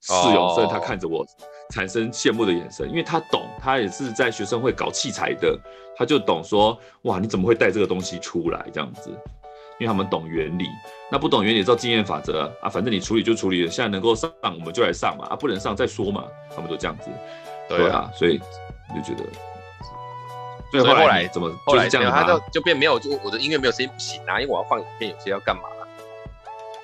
[0.00, 1.26] 释永胜他看着我
[1.70, 5.58] 产生羡慕的眼神，因为他懂，他也是在学生会搞器材的，
[5.96, 9.10] 他就懂说哇你怎么会带这个东西出来这样子。
[9.80, 10.64] 因为他们懂原理，
[11.08, 17.08] 那不懂原理照经验法则啊，反正你处理就处理了，现在能够上我们就来上嘛，啊不能上再说嘛，他们都这样子，
[17.68, 19.24] 对啊，所以就觉得，
[20.70, 25.62] 所以后来怎么后来这样，他就就变没有，就我的音乐没有声音不行啊，因为我要放影片，有些要干嘛？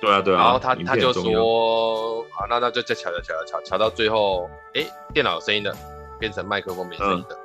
[0.01, 5.75] 对啊对啊，然后他他就说啊，那那就再调调调调调到最后，哎，电脑有声音的
[6.19, 7.37] 变成麦克风没声音的，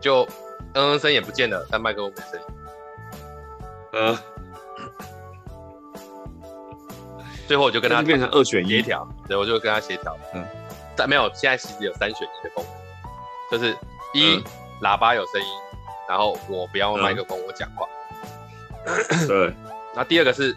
[0.00, 0.22] 就
[0.74, 2.46] 嗯嗯声也不见了，但麦克风没声音。
[3.92, 4.18] 呃，
[7.46, 10.44] 最后我就跟他变成二选一协调，对，我就跟他协调，嗯，
[10.96, 12.72] 但没有，现在其实有三选一的功能，
[13.50, 13.76] 就是
[14.14, 14.44] 一、嗯、
[14.82, 15.48] 喇叭有声音，
[16.08, 17.86] 然后我不要用麦克风我讲话。
[18.86, 19.52] 嗯、对。
[19.96, 20.56] 那第二个是，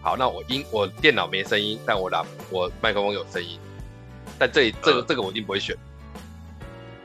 [0.00, 3.58] 好，那我音我电脑没声音，但我喇我麦克风有声音。
[4.38, 5.76] 但这里这个、嗯、这个我一定不会选，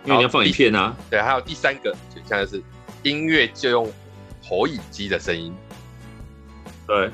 [0.06, 0.96] 因为你要放影片啊。
[1.10, 2.64] 对，还有第三个选项就是
[3.02, 3.92] 音乐就用
[4.48, 5.54] 投影机的声音。
[6.88, 7.10] 对。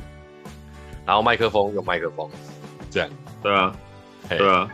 [1.06, 2.30] 然后麦克风用麦克风，
[2.92, 3.10] 这样。
[3.42, 3.76] 对啊。
[4.28, 4.70] 对啊。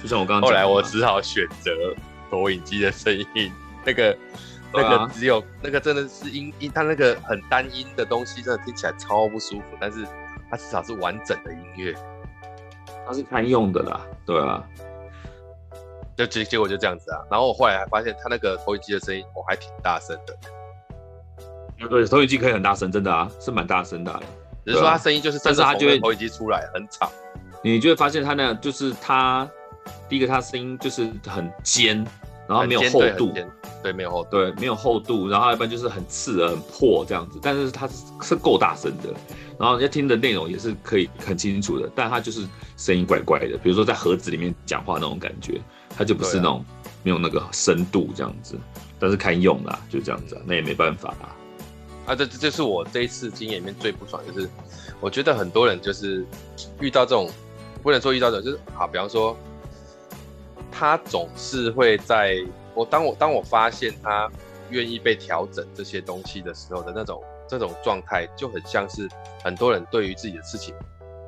[0.00, 1.94] 就像我刚刚讲，后来我只好选择
[2.32, 3.52] 投影机的声音，
[3.84, 4.16] 那个、
[4.72, 9.64] 那个只有、啊、那个真的是音音，它那个很单音的东西，真的听起来超不舒服。
[9.78, 10.06] 但是
[10.50, 11.94] 它至少是完整的音乐，
[13.06, 14.00] 它是堪用的啦。
[14.24, 14.64] 对啊，
[16.16, 17.20] 就结结果就这样子啊。
[17.30, 20.34] 然后我后来还发现，它那个投影机的声音我还挺大声的。
[21.86, 24.18] 对，投影机可以很大声，真的啊，是蛮大声的、啊。
[24.64, 27.12] 只是说它声音就是，但是它就会投影机出来很吵，
[27.62, 29.46] 你就会发现它那就是它。
[30.12, 31.96] 第一个，它声音就是很尖，
[32.46, 33.46] 然后没有厚度，对，
[33.82, 37.38] 对，没有厚度，对，没有厚度，然后一般就是很刺耳、很破这样子。
[37.40, 39.08] 但是它是是够大声的，
[39.58, 42.46] 然后要听的内容也是可以很清楚的，但它就是
[42.76, 45.58] 声音怪怪的，比如说在盒子里面讲话那种感觉，
[45.96, 46.62] 它就不是那种
[47.02, 48.54] 没有那个深度这样子。
[48.98, 51.32] 但是堪用啦，就这样子，那也没办法啊。
[52.08, 54.46] 啊，这这就是我这一次经验里面最不爽，就是
[55.00, 56.22] 我觉得很多人就是
[56.80, 57.30] 遇到这种，
[57.82, 59.34] 不能说遇到这种，就是好，比方说。
[60.72, 62.42] 他总是会在
[62.74, 64.28] 我当我当我发现他
[64.70, 69.06] 愿意被调整这些东西的时候的那种这种状态，就很像是
[69.44, 70.74] 很多人对于自己的事情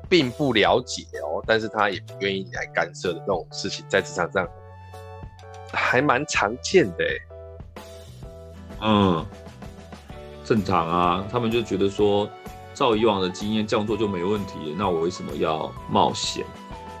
[0.09, 4.47] 并不了解哦，但是他也不愿意来干涉的那种事情，在职场上
[5.71, 7.05] 还蛮常见的。
[8.81, 9.25] 嗯，
[10.43, 12.27] 正常啊，他们就觉得说，
[12.73, 16.43] 照以往的经验这样做就没问题，那我为什么要冒险？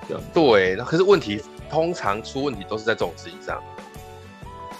[0.07, 1.41] 这样对，那可是问题。
[1.69, 3.61] 通常出问题都是在这种事情上，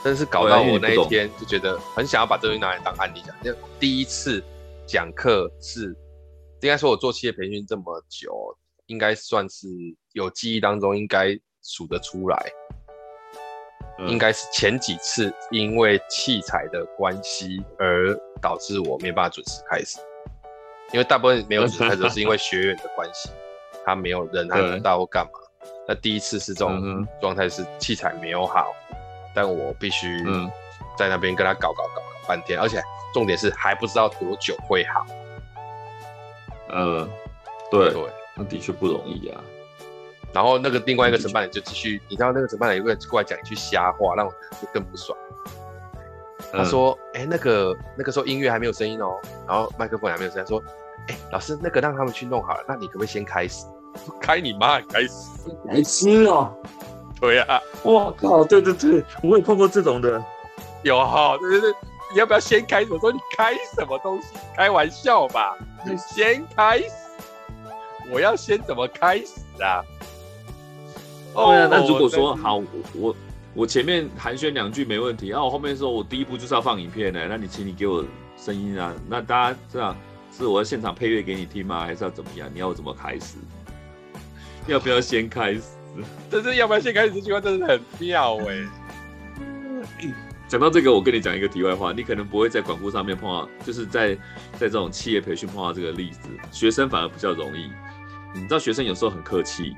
[0.04, 3.36] 但是搞到我那一天就觉得很想要把这东西拿来当案例讲。
[3.44, 4.44] 就第一次
[4.86, 5.96] 讲课是，
[6.62, 8.34] 应该说我做企业培训这么久，
[8.86, 9.68] 应该算是
[10.14, 12.52] 有记忆当中应该数得出来，
[14.08, 19.98] 应该是前几次因为器材的关系而导致我没办法准时开始，
[20.94, 23.30] 因为大部分没有准时开始都是因为学员的关系，
[23.84, 25.32] 他没有人，他不知道或干嘛。
[25.88, 28.96] 那第一次是这种状态，是器材没有好，嗯、
[29.34, 30.24] 但我必须
[30.98, 32.82] 在那边跟他搞搞搞搞半天，而且
[33.14, 35.06] 重点是还不知道多久会好。
[36.70, 37.08] 呃，
[37.70, 38.04] 对对，
[38.36, 39.42] 那的确不容易啊。
[40.34, 45.18] 然后那个另外一个承办人就继续，你知道那个承办人有个人过来讲一句瞎话，让我就更不爽。
[46.52, 49.16] 他说：“哎、嗯欸，那个那个时候音乐还没有声音哦，
[49.48, 50.48] 然后麦克风还没有声音。
[50.48, 50.62] 说，
[51.08, 53.66] 哎、欸，老师，那个让他们去弄好了，那你可不可以先开始？”
[54.22, 54.80] 开你妈！
[54.82, 55.10] 开始
[55.66, 56.54] 来吃哦！
[57.20, 58.44] 对呀、啊，我靠！
[58.44, 60.24] 对对对，我也碰过这种的。
[60.84, 61.72] 有哈，对对对，
[62.14, 62.94] 你要不要先开始？
[62.94, 64.28] 我说你开什么东西？
[64.56, 65.58] 开玩笑吧！
[65.86, 66.90] 你先开始，
[68.12, 69.82] 我要先怎么开始啊？
[71.34, 72.62] 哦，那如果说好，
[72.94, 73.16] 我
[73.54, 78.04] 我前面寒暄两句没问题，然后我后面说我第一步就是要放影片呢，那你请你给我
[78.38, 78.94] 声音啊？
[79.10, 79.96] 那大家这样
[80.38, 81.80] 是我要现场配乐给你听吗？
[81.82, 82.50] 还是要怎么样？
[82.54, 83.38] 你要我怎么开始？
[84.68, 85.62] 要不要先开始？
[86.30, 90.14] 但是要不要先开始这句话真的很妙哎、欸。
[90.48, 94.16] 讲到这个，我跟你讲一个题外话，你可能不会在广播上面碰到，就是在
[94.54, 97.70] 在这种企业培训碰到这个例子，学生反而比较容易。
[98.34, 99.76] 你知道学生有时候很客气，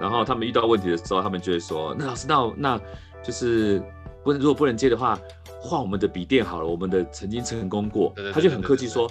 [0.00, 2.80] 然后他们遇到问题的时候，他们就会说：“那老师，那那
[3.22, 3.82] 就是
[4.24, 5.18] 不能，如果不能接的话，
[5.60, 9.10] 换我们的笔电好了，我们的曾经成功过。”他就很客气说：“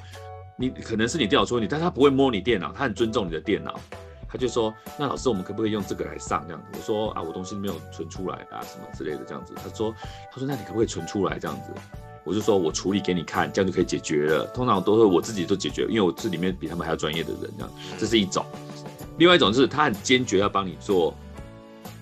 [0.58, 3.80] 你可能是你电脑出问题，但他不会摸你电脑，他很尊重你的电脑。”
[4.32, 9.92] 他就说：“那老师，我们可不可以用这个来上这样子？”我说：“啊，我东西没有存出来啊，什么之类的这样子。”他说
[10.32, 11.72] ：“他说那你可不可以存出来这样子？”
[12.24, 14.46] 我就说：“我处理给你看，这样就可以解决了。
[14.54, 17.72] 通常都是我自己都解决，因为我这里面比他们还要专业的人这样。
[17.98, 18.46] 这是一种。
[19.18, 21.12] 另外一种就是他很坚决要帮你做，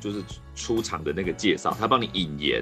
[0.01, 0.21] 就是
[0.53, 2.61] 出场的那个介绍，他帮你引言。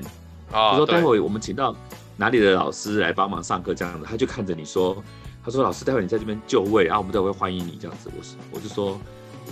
[0.51, 1.75] 啊，他说待会我们请到
[2.17, 5.03] 哪里的老师来帮忙上课这样子，他就看着你说
[5.43, 8.99] ：“他说老师，待会你在这边就位啊，我们待会欢迎你这样子。”我是我就说。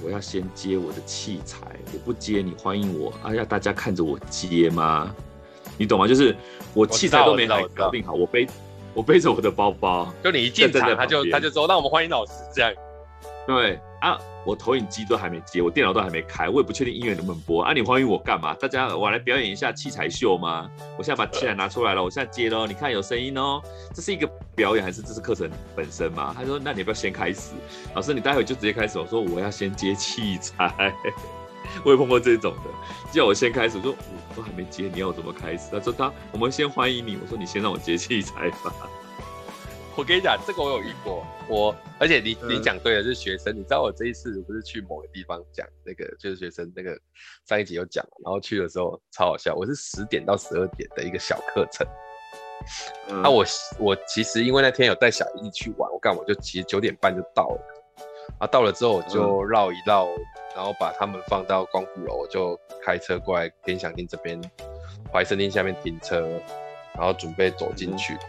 [0.03, 1.59] 我要先接我的器材，
[1.93, 3.33] 我不接你欢迎我啊？
[3.33, 5.13] 要大家看着我接吗？
[5.77, 6.07] 你懂吗？
[6.07, 6.35] 就是
[6.73, 8.47] 我器材都没好搞定好，我背
[8.93, 12.71] 我背着我的包包，就你一进场他就他就说，那我们欢迎老师这样。
[13.45, 17.73] 对啊，我投影机都还没接，我电脑都还没开，我也不确定音乐能不能播啊。
[17.73, 18.53] 你欢迎我干嘛？
[18.53, 20.69] 大家我来表演一下器材秀吗？
[20.97, 23.61] 我现在把器材拿出来了，我现在接喽，你看有声音哦。
[23.93, 24.25] 这是一个
[24.55, 26.33] 表演还是这是课程本身嘛？
[26.37, 27.51] 他说，那你要不要先开始？
[27.93, 28.97] 老师，你待会就直接开始。
[28.97, 30.93] 我说我要先接器材。
[31.83, 32.69] 我也碰过这种的，
[33.11, 35.69] 叫我先开始，我说我都还没接，你要我怎么开始？
[35.71, 38.73] 他说他我们先欢迎你，我说你先让我接器材吧。
[39.95, 43.55] 我跟你讲，这个我有遇过，我而且你你讲对了，是学生。
[43.55, 46.99] 你知道我这一次不是去某个地方讲那个，就是学生那个
[47.47, 49.53] 上一集有讲，然后去的时候超好笑。
[49.53, 51.85] 我是十点到十二点的一个小课程。
[53.07, 53.45] 那、嗯啊、我
[53.77, 57.61] 我其实因为那天有带小姨去玩，我干我就其实九点半就到了。
[58.39, 60.25] 啊，到了之后我就绕一绕，嗯、
[60.55, 64.41] 然后把他们放到光复楼，我就开车过来天祥厅这边
[65.11, 66.27] 怀生厅下面停车，
[66.95, 68.15] 然后准备走进去。
[68.15, 68.19] 嗯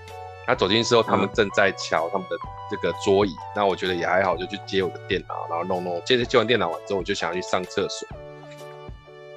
[0.46, 2.37] 他走进去之后，他们正在敲他们的
[2.70, 3.30] 这个桌椅。
[3.30, 6.00] 嗯、那我觉得也还好，就去接我的电脑，然后弄弄。
[6.04, 8.07] 接着接完电脑完之后，我就想要去上厕所。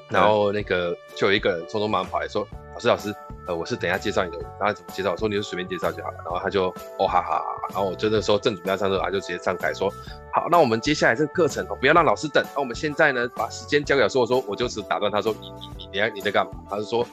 [0.10, 3.14] 然后那个就有一个人匆匆忙忙跑来说：“老师，老师，
[3.46, 5.12] 呃，我是等一下介绍你的。”然后怎么介绍？
[5.12, 7.44] 我说：“你就随便介绍就好了。”然后他就哦，哈哈。
[7.70, 9.90] 然后我就那时候正准备要上厕所，他就直接上台说
[10.34, 12.42] ：“好，那我们接下来这个课程哦，不要让老师等。
[12.56, 17.06] 那我们现在呢，把时间交给老师。”我说：“我就是打断他说，你你你，等下你在干嘛？”他就说：“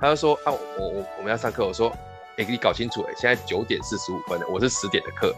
[0.00, 1.92] 他就说啊，我我我们要上课。”我说。
[2.38, 5.34] 哎、欸，你搞清楚哎、欸，现在九点四十五分了，我是十点的课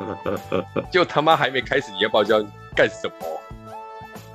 [0.00, 2.42] 哎， 就他妈还没开始，你要报销
[2.74, 3.14] 干什么？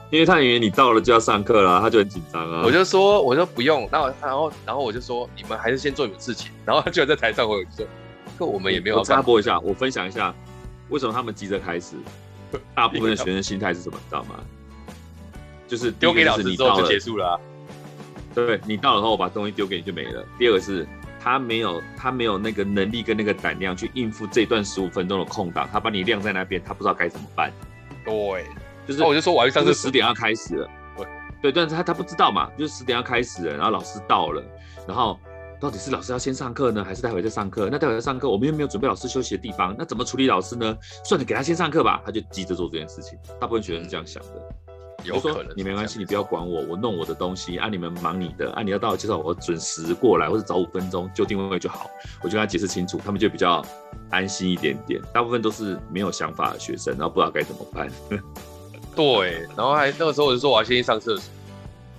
[0.09, 2.61] 因为他以为你到了就要上课了，他就很紧张啊。
[2.63, 6.49] 我就说，我说不用，然后然后然后我就说，你们还是先做你们事情。
[6.65, 7.85] 然后他就在台上，我就说，
[8.37, 8.99] 课我们也没有。
[8.99, 10.33] 我插播一下，我分享一下
[10.87, 11.97] 为什么他们急着开始。
[12.73, 13.97] 大部分的学生心态是什么？
[14.01, 14.39] 你知道吗？
[15.67, 17.39] 就是丢给老师之后就结束了、啊。
[18.33, 20.25] 对，你到了后，我把东西丢给你就没了。
[20.39, 20.87] 第二个是。
[21.27, 27.51] 他没有，他没有那个能力跟那个胆量去应付这段十五分钟的空档，他把你晾在那边，他不知道该怎么办。
[28.05, 28.45] 对，
[28.87, 30.69] 就是我就说我要上课十点要开始了。
[30.95, 31.05] 对，
[31.41, 34.41] 对，但是他他不知道嘛，就是十点要开始了，然后老师到了，
[34.87, 35.19] 然后
[35.59, 37.67] 到底是老师要先上课呢，还是待会再上课？
[37.69, 40.77] 那待会再上课，我们又没有准备老师休息的地方，那怎么处理老师呢？
[41.03, 43.19] 算了，给他先上课吧，他就急着做这件事情。
[43.37, 44.55] 大部分学生是这样想的。
[45.03, 51.89] 有可能你没关系，你不要管我，我弄我的东西，啊，你们忙你的，啊，你要到介绍我准时过来，或者早五分钟就定位就好，
[52.21, 53.63] 我就跟他解释清楚，他们就比较
[54.09, 55.01] 安心一点点。
[55.13, 57.89] 大部分都是没有想法的学生，然后不知道该怎么办。
[58.95, 61.31] 对，然后还那个时候我就说我要先去上厕所，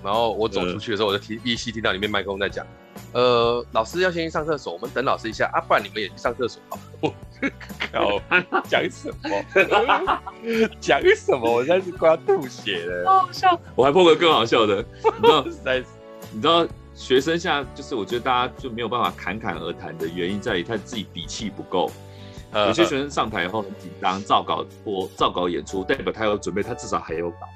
[0.02, 2.66] 然后我走出去的时候，我就听依稀听到里面麦克风在讲。
[3.12, 6.60] 呃，老师要先去上厕所，我们等老师一下啊，不然你们也去上厕所。
[7.00, 7.12] 我
[7.92, 8.20] 靠，
[8.68, 9.44] 讲什么？
[10.80, 11.50] 讲什么？
[11.50, 13.04] 我现在是快要吐血了。
[13.06, 13.58] 好笑！
[13.74, 15.44] 我还碰过更好笑的，你知道？
[16.30, 21.90] 你知道学生现在就是，我觉得大家就没有办法侃侃而谈的原因在于他自己底气不够。
[22.52, 27.46] 有些学生上台以后很紧张，照稿播，照稿演出，代表他有准备，他至少还有稿。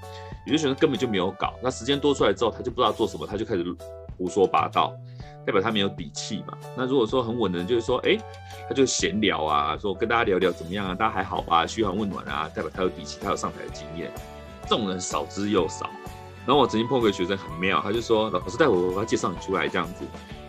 [0.47, 3.65] 有些学生根本就没有稿，那时间多出来之后，他就不知道做什么，他就开始
[4.17, 4.93] 胡说八道。
[5.45, 6.57] 代表他没有底气嘛？
[6.77, 8.17] 那如果说很稳的，就是说，哎、
[8.69, 14.09] 他就闲聊啊，说跟大家聊聊怎么样啊，大家还好吧，嘘寒问暖啊，代表他有底气，他有上台的经验。
[14.63, 15.91] 这种人少之又少。
[16.47, 20.05] 然后我曾经碰过一个学生很妙，他就说，老师待会我要介绍你出来这样子，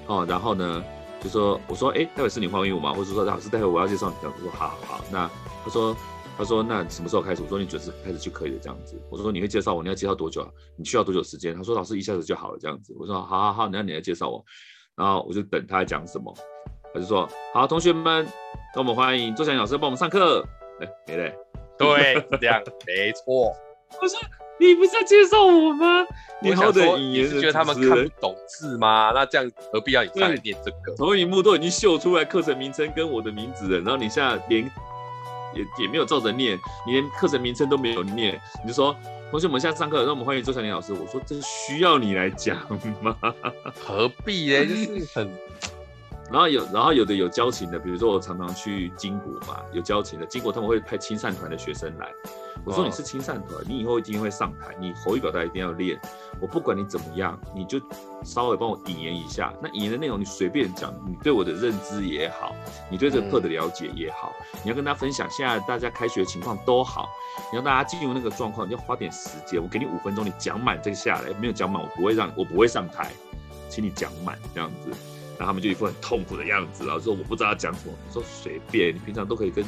[0.05, 0.83] 哦，然后呢，
[1.19, 2.93] 就说我说，哎、待会是你欢迎我吗？
[2.93, 5.03] 或者说老师待会我要介绍你，我说好好好。
[5.11, 5.27] 那
[5.63, 5.97] 他说
[6.37, 7.41] 他说那什么时候开始？
[7.43, 8.99] 我说你准时开始就可以了这样子。
[9.09, 10.49] 我说你会介绍我，你要介绍多久啊？
[10.75, 11.55] 你需要多久时间？
[11.55, 12.95] 他说老师一下子就好了这样子。
[12.99, 14.43] 我说好好好，那你来介绍我。
[14.95, 16.31] 然后我就等他讲什么，
[16.93, 18.27] 他就说：“好，同学们，
[18.75, 20.45] 那我们欢迎周翔老师帮我们上课。”
[20.81, 21.35] 哎，没嘞，
[21.77, 23.51] 对，这样没错。
[24.01, 24.19] 我说
[24.59, 26.05] ：“你不是要介绍我吗？”
[26.41, 29.11] 你好的你是觉得他们看不懂字吗？
[29.15, 30.95] 那这样何必要你上来念这个？
[30.95, 34.69] 投影幕都已经秀出来课程名称跟我的名字了，然后你现在连
[35.55, 38.95] 也也没有照着念，你连课程名称都没有念，你就说。
[39.31, 40.93] 同学们，现在上课，让我们欢迎周小林老师。
[40.93, 42.55] 我说，这需要你来讲
[43.01, 43.17] 吗？
[43.83, 44.63] 何必呢？
[44.63, 45.27] 就是很，
[46.33, 52.11] 然后有，然后有的有交情的，比如说我常常去金国嘛，有交情的金国他们会派亲善团的学生来。
[52.65, 55.99] 我说你是亲善团，你以后一定会上台，你口语表达一定要练。
[56.41, 57.79] 我不管你怎么样，你就
[58.23, 59.53] 稍微帮我引言一下。
[59.61, 62.55] 那引言的内容你随便讲，你对我的认知也好，
[62.89, 67.07] 你对这个课的了解也好，嗯、你要跟大家分享现在大家开学的情况都好，
[67.51, 69.61] 你让大家进入那个状况，你要花点时间。
[69.61, 73.11] 我给你五分钟，你讲满这个下来，没有讲满我不会让我不会上台，
[73.69, 75.12] 请你讲满这样子。
[75.43, 77.93] 然后他们就一副很痛苦的样子，然后说我不知道要讲什么。
[78.07, 79.65] 我说随便，你平常都可以跟。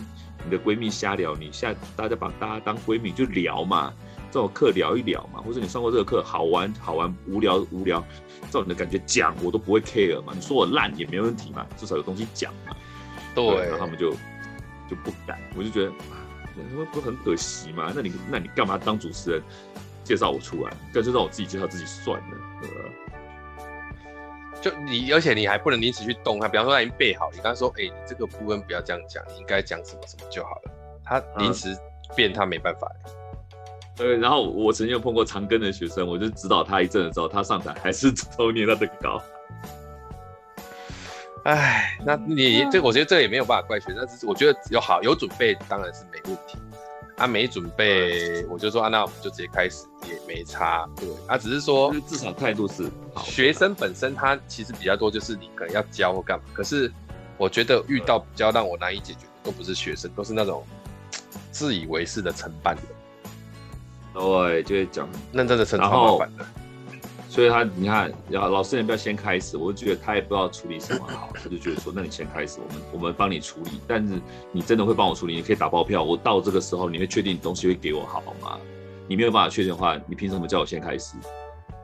[0.48, 3.92] 你的闺蜜瞎聊，你现在大家把大家当闺蜜就聊嘛，
[4.32, 8.06] 这种课聊一聊嘛，或者你上过这个课好玩好玩，无聊无聊，
[8.52, 10.34] 照你的感觉讲，我都不会 care 嘛。
[10.36, 12.76] 你说我烂也没问题嘛，至少有东西讲嘛。
[13.34, 14.12] 对，然后他们就
[14.88, 15.92] 就不敢，我就觉得
[16.54, 17.92] 他们不很可惜嘛？
[17.96, 19.42] 那你那你干嘛当主持人
[20.04, 20.72] 介绍我出来？
[20.94, 22.38] 干脆让我自己介绍自己算了。
[24.62, 26.48] 就你，而且你还不能临时去动他。
[26.48, 30.72] 比方说他已经备好，你刚才说，哎、欸，你这个部分不要这样讲，你应该讲什么什么就好了。
[31.04, 31.78] 他临时
[32.16, 32.92] 变，他没办法。
[33.96, 39.22] 对，然后我曾经有碰过长庚的学生，我就指导他一阵的时候，他上台还是偷捏他的稿。
[41.44, 46.58] 哎，那你这，我觉得这也没有办法怪学生，但是我觉得有好有准备当然是没问题。
[47.18, 50.86] 啊，没准备，我就说啊，那我们就直接开始也没差。
[50.98, 52.92] 对，啊，只是说至少态度是
[53.24, 56.44] 学生本身他其实比较多，就是你可能要教或干嘛。
[56.54, 56.92] 可是
[57.38, 60.66] 我觉得遇到比较让我难以解决的都不是学生，都是那种
[61.52, 62.82] 自以为是的承办的。
[64.14, 66.46] 对，就会讲，认真的承办老板的。
[67.36, 69.58] 所以他，你看，要老师，你不要先开始。
[69.58, 73.72] 我就觉得他也不知道处理什么好，他就觉得说，那你先开始，我们我们帮你处理。
[73.86, 74.22] 但是
[74.54, 76.02] 你真的会帮我处理，你可以打包票。
[76.02, 78.58] 我到这个时候，你会确定东西会给我好吗？
[79.06, 81.18] 你没有办法确定的话，你凭什么叫我先开始？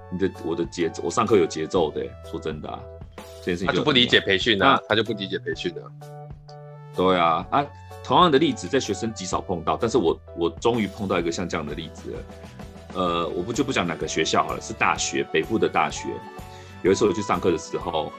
[0.10, 2.02] 你的我的节奏，我上课有节奏的。
[2.32, 2.80] 说真的、啊，
[3.44, 5.82] 这件事情就他就不理解培训啊，他就不理解培训的。
[6.96, 7.66] 对啊，啊。
[8.06, 12.20] 同样的例子在学生极少碰到，但是我我终于碰到一个像这样的例子了。
[12.94, 16.08] 呃，我不就不讲哪个学校好了，是大学，北部的大学。
[16.84, 18.12] 有一次我去上课的时候，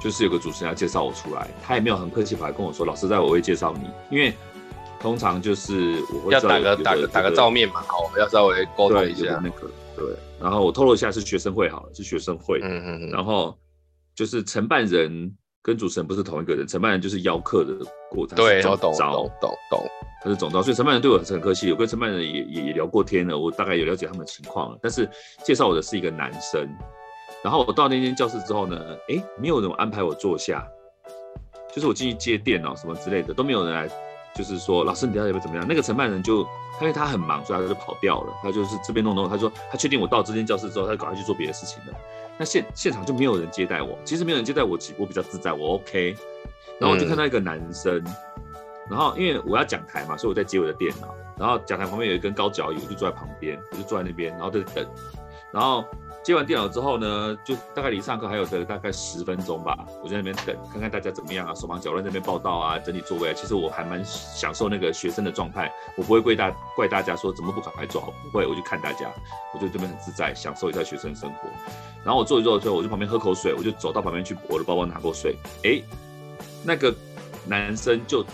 [0.00, 4.32] 就是有个主持人要介绍我出来，他也没有很客气，跑来跟我说：“老师在，我会介绍你。”因为
[5.00, 10.04] 通常就是我会要打个打个打个照面嘛，好，我要稍微沟通一下那个对。
[10.40, 12.60] 然后我透露一下是学生会好了，是学生会。
[12.62, 13.10] 嗯嗯嗯。
[13.10, 13.56] 然后
[14.14, 15.36] 就是承办人。
[15.66, 17.74] 跟主持人不是同一个人，承办人就是邀客的
[18.08, 18.36] 过程。
[18.36, 18.94] 对，懂懂
[19.40, 19.82] 懂懂，
[20.22, 21.72] 他是总招，所以承办人对我很客气。
[21.72, 24.78] 我跟承办人也也也聊过天了，我大概有了解他们的情况了。
[24.80, 25.10] 但是
[25.42, 26.64] 介绍我的是一个男生，
[27.42, 30.64] 然后我到那间教室之后呢，哎，没有人安排我坐下，
[31.74, 33.88] 就是我进去接电脑什么之类的都没有人来，
[34.36, 35.66] 就是说老师你到底怎么样？
[35.68, 36.46] 那个承办人就
[36.80, 38.32] 因为他很忙，所以他就跑掉了。
[38.40, 41.92] 他就是这边弄弄，他说他确定我到这间教室之后，他就赶快去做别的事情了。
[42.38, 46.16] 那现现场就没有人接待我，其实没有人接待我，我比较自在，我 OK。
[46.78, 48.14] 然后我就看到一个男生，嗯、
[48.90, 54.86] 然后因为我要讲台嘛，所以我在接我的电脑，然后讲台旁边有一根高脚椅，我就坐在旁边，我就坐在那边，然后在等，
[55.52, 55.84] 然后。
[56.26, 63.32] 接完电脑之后呢，就大概离上课还有个大概十分钟吧，我在那边等，看看大家怎么样啊，手忙脚乱那边报道啊，整理座位啊。
[63.32, 69.08] 其实我还蛮享受那个学生的状态，我不会怪大怪大家说怎么不赶快做，不会，我就看大家，
[69.54, 71.48] 我就这边很自在，享受一下学生生活。
[72.04, 75.80] 然后我坐一坐之后，我就旁边喝口水，我就走到旁边去，我的包包拿过水，哎，
[76.64, 76.92] 那个
[77.46, 78.26] 男生就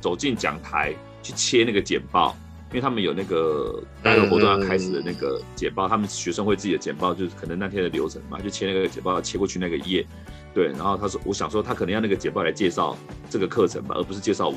[0.00, 2.36] 走进讲台去切那个简报。
[2.72, 10.06] 因为他们有那个待会活动要开始的那个简报，他们学生会自己的简报，就是可能那天的流程嘛，就切那个简报，切过去那个页，
[10.54, 10.68] 对。
[10.68, 12.96] 然后他说，我想说他可能要那个简报来介绍
[13.28, 14.56] 这个课程吧，而不是介绍我。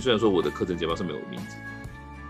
[0.00, 1.56] 虽然说我的课程简报上面有名字，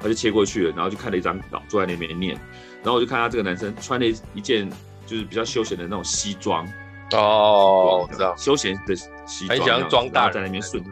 [0.01, 2.34] 他就切过去了，然后就看了一张稿，坐在那边念。
[2.82, 4.70] 然后我就看他这个男生穿了一件
[5.07, 6.66] 就是比较休闲的那种西装，
[7.12, 10.82] 哦，我知道，休闲的西装，很装大，在那边顺。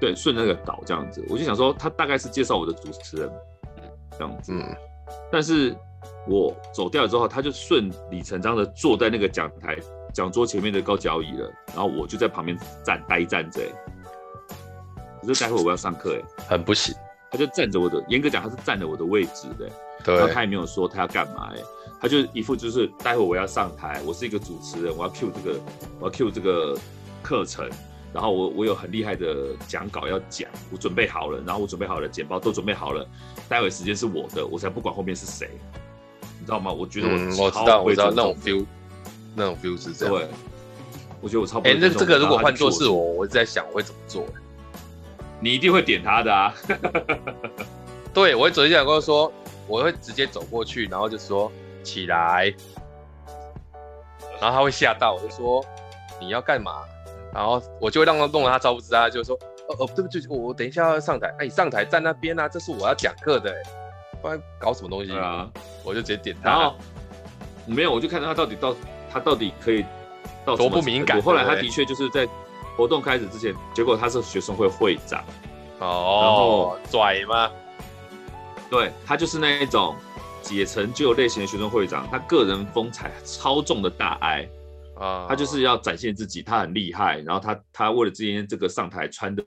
[0.00, 3.30] 对，顺那个稿这样子，我就想说，他大概是介绍我的主持人，
[4.18, 4.52] 这样子。
[4.52, 4.76] 嗯。
[5.32, 5.74] 但是
[6.26, 9.76] 我走掉了之后，他就顺理成章的坐在那个讲台
[10.12, 13.60] 讲桌前面的高脚椅了，然后我就在旁边站呆站着。
[15.20, 16.94] 可是待会我要上课，哎，很不行。
[17.30, 19.68] 他就站着我的，严格讲他是站着我的位置的。
[20.04, 20.14] 对。
[20.14, 21.60] 然后他也没有说他要干嘛，哎，
[22.00, 25.58] 他就一副就是待会我要上台，我是一个主持人，我要 cue 这个，
[26.00, 26.78] 我要 cue 这个
[27.22, 27.68] 课程。
[28.12, 33.06] 然后我我有很厉害的讲稿要讲，我准备好了，然后我准备好了简报都准备好了，
[33.48, 35.50] 待会时间是我的，我才不管后面是谁，
[36.40, 36.72] 你知道吗？
[36.72, 38.66] 我觉得我、嗯、我知道我知道那种 feel，
[39.34, 40.14] 那种 feel 是这样。
[40.14, 40.28] 对，
[41.20, 41.60] 我觉得我超。
[41.60, 44.24] 哎，那这个如果换作是我，我一直在想我会怎么做。
[45.40, 46.54] 你一定会点他的啊。
[48.14, 49.32] 对，我会走进来跟他说，
[49.66, 51.52] 我会直接走过去，然后就说
[51.84, 52.52] 起来，
[54.40, 55.64] 然后他会吓到，我就说
[56.18, 56.82] 你要干嘛？
[57.38, 59.36] 然后我就会让他弄了，他招不知啊，就说，
[59.68, 63.54] 哦哦，对不起，我我等一下要上台，哎，你上台站那边啊，这是我要讲课的，
[64.20, 65.48] 不然搞什么东西啊？
[65.84, 66.50] 我就直接点他。
[66.50, 66.74] 然后
[67.64, 68.74] 没有，我就看到他到底到
[69.08, 69.84] 他到底可以
[70.44, 71.22] 到多不敏感。
[71.22, 72.28] 后来他的确就是在
[72.76, 75.22] 活动开始之前，结果他是学生会会长，
[75.78, 77.48] 哦，然后拽吗？
[78.68, 79.94] 对，他就是那一种
[80.42, 84.48] 解成就类型的学生会长，他个人风采超重的大 I。
[84.98, 87.18] 啊，他就是要展现自己，他很厉害。
[87.20, 89.44] 然后他他为了今天这个上台穿的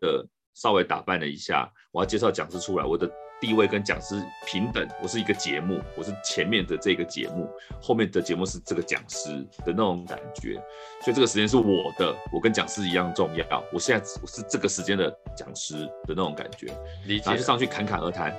[0.53, 4.87] 稍微打扮了一下，我要介绍讲师出来，我的地位跟讲师平等。
[5.01, 7.49] 我是一个节目，我是前面的这个节目，
[7.81, 9.29] 后面的节目是这个讲师
[9.65, 10.55] 的那种感觉。
[11.01, 13.63] 所以这个时间是我的，我跟讲师一样重要。
[13.73, 15.73] 我现在我是这个时间的讲师
[16.05, 16.67] 的那种感觉。
[17.07, 18.31] 然后就上去侃侃而谈，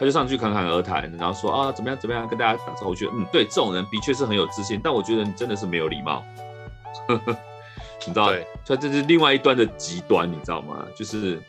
[0.00, 2.90] 他就上去侃侃而谈，然后说啊怎么样怎么样，跟大家打招呼。
[2.90, 6.24] 我觉得嗯，对，这种人的确是很有自信，但我觉得你真的是没有礼貌。
[8.06, 8.32] 你知道，
[8.64, 10.86] 所以这是另外一端的极端，你知道吗？
[10.94, 11.40] 就是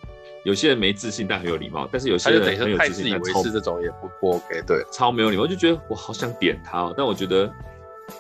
[0.43, 7.51] 有些人没自信但很有礼貌，但是有些人很有自信但超这种也不不 OK，对，超没有礼貌，就觉得我好想点他哦，但我觉得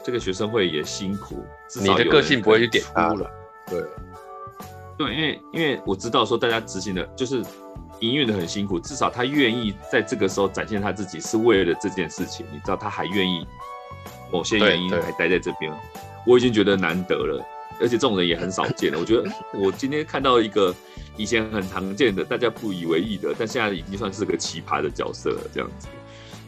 [0.03, 3.31] 这个学生会也辛苦，至少你的个性不会去点他了，
[3.67, 3.83] 对，
[4.97, 7.43] 对，因为因为我知道说大家执行的就是
[7.99, 13.47] 营运的很辛苦，至少他愿意在这个时候展现他自己是为了这件事情，你知道他还愿意
[14.31, 15.73] 某些原因还待在这边，
[16.25, 17.45] 我已经觉得难得了。
[17.81, 18.99] 而且这种人也很少见了。
[18.99, 20.75] 我觉得我今天看到一个
[21.15, 25.41] 以前很常见的、大家不以为意的，但现在已经算是个奇葩的角色了。
[25.53, 25.87] 这样子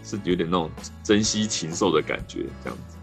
[0.03, 0.69] 是有点那种
[1.03, 2.97] 珍惜禽兽的感觉，这样子。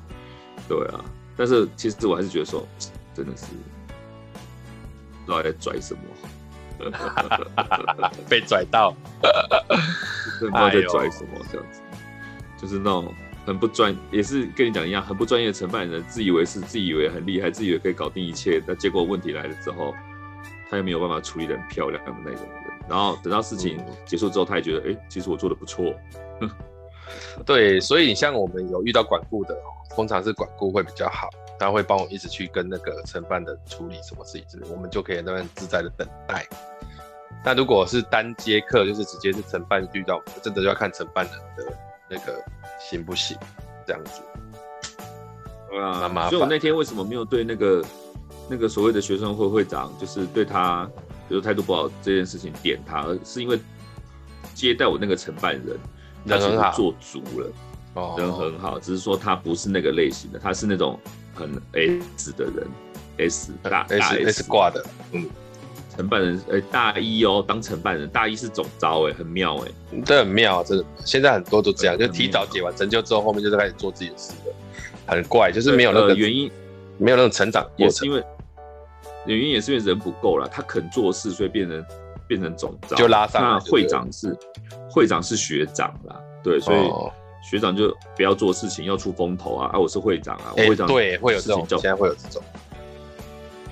[0.68, 1.02] 对啊，
[1.38, 2.68] 但是其实我还是觉得说，
[3.14, 3.46] 真的是
[5.24, 6.00] 不知道在拽什么，
[8.28, 8.94] 被拽到，
[10.38, 11.80] 不知道在拽什么，这样子，
[12.60, 13.14] 就是那种。
[13.48, 19.94] 很不专，也是跟你讲一样，很不专业的承办人，自以为是，自以为很厉害，自以为可以搞定一切，那结果问题来了之后，
[20.68, 22.62] 他又没有办法处理的很漂亮的那种人。
[22.86, 25.94] 然后等到事情结束之后，他也觉得，哎、欸，其实我做的不错。
[27.46, 29.56] 对，所以你像我们有遇到管顾的，
[29.96, 36.46] 通常是管顾会比较好，他会帮我一直去跟那个承办的处理什么事情之类，我们就可以那边自在的等待。
[37.42, 41.64] 但如果是单接客，就是直接是承办遇到，真的就要看承办人的
[42.08, 42.42] 那个。
[42.80, 43.36] 行不行？
[43.84, 44.22] 这样子，
[45.76, 47.84] 啊，所以我那天为什么没有对那个
[48.48, 50.88] 那个所谓的学生会会长，就是对他
[51.28, 53.58] 比如态度不好这件事情点他，而是因为
[54.54, 55.76] 接待我那个承办人，
[56.24, 57.52] 人很好，做足了，
[57.94, 61.00] 哦，人很好，只是说他不是那个类型的，他是那种
[61.34, 62.66] 很 S 的人
[63.16, 65.28] ，S 大 S, 大 S 挂的，嗯。
[65.98, 70.84] 承办人，哎、欸，大一哦，当承办人，大一是总招，哎，很妙，哎，这很妙，真的。
[71.04, 74.54] 现在很多都这样，就提早解完成就之后，后面就是开始做自己的事了，
[75.08, 76.48] 很怪，就是没有那个原因，
[76.98, 77.84] 没有那种成长过程。
[77.88, 78.22] 也是因为
[79.26, 81.84] 原因也是因为人不够了，他肯做事，所以变成
[82.28, 83.42] 变成总招，就拉上。
[83.42, 84.36] 那会长是
[84.88, 86.88] 会长是学长啦，对，所以
[87.42, 92.40] 学长就不要做事情，要出风头啊，啊，我是会长啊，我会长、欸、对，会有这种，现在会有这种。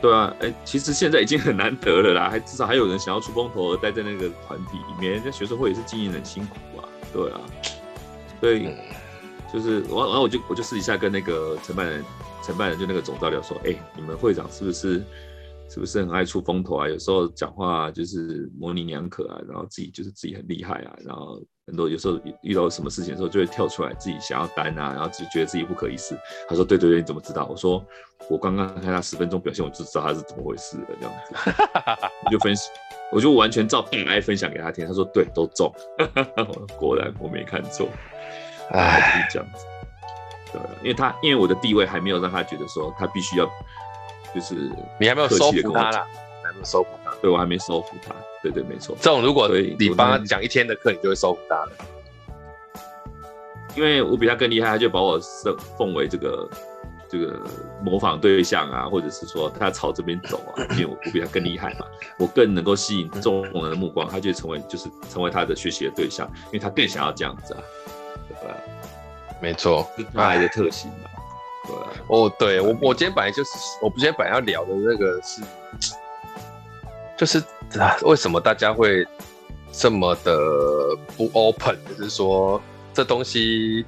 [0.01, 5.21] 对啊，哎，其实现在已经很难得了啦，还至少还有人想要出风头而待在那个团体里面。
[5.25, 7.41] 那学生会也是经营很辛苦啊，对啊，
[8.41, 8.69] 所以
[9.53, 12.05] 就是我，然后我就我就私底下跟那个承办人，
[12.45, 15.03] 承办人就那个总召聊说，哎，你们会长是不是
[15.69, 16.89] 是不是很爱出风头啊？
[16.89, 21.43] 有时候讲话就是模棱两可啊，然后自己就是自己很厉害啊，然后。
[21.67, 26.17] 很多有时候遇到什么事情的时候，就会跳出来自己想要担啊，然后就觉得自己不可一世。
[26.49, 27.85] 他说：“对对对，你怎么知道？”我说
[28.31, 31.35] ：“我刚刚看他十分钟表现，我就知道他是怎么回事了。”这样子，
[32.25, 32.71] 我就分析，
[33.11, 34.87] 我就完全照本来分享给他听。
[34.87, 35.73] 他说：“对，都中。
[36.79, 37.89] ”果然我没看错，
[38.71, 39.65] 哎，这样子，
[40.53, 43.51] 对，因为他因为我的地位还没有让他觉得说他必须要，
[44.33, 44.55] 就是
[45.01, 46.07] 你还没有收服他啦，
[46.45, 48.15] 还没有收服他，对我还没收服他。
[48.43, 48.97] 对对，没错。
[49.01, 51.73] 这种如果你帮他讲一天的课，你就会收服他了。
[53.75, 56.49] 因为我比他更厉害，他就把我奉奉为这个
[57.11, 57.39] 这个
[57.83, 61.87] 模仿对象啊，或者是说他朝这边走啊，因为我我比他更厉害嘛，
[62.19, 67.61] 我更能够吸引众人的目光，他就成为就是成为他的学习的对象，因为他更想要这样子啊，
[68.29, 68.57] 对吧？
[69.43, 71.11] 没错，是他来的特性嘛。
[71.67, 71.89] 对啊。
[72.09, 73.51] 哦，对我我今天本来就是，
[73.83, 75.43] 我今天本来要聊的那个是，
[77.17, 77.43] 就是。
[77.81, 79.05] 啊，为什么大家会
[79.73, 80.39] 这么的
[81.17, 81.77] 不 open？
[81.99, 82.63] 就是说，
[82.95, 83.85] 这东西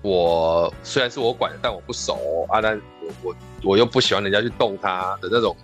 [0.00, 5.56] 我虽然是我管的，但我不熟啊，但我我我又不喜欢人家去动它的那种，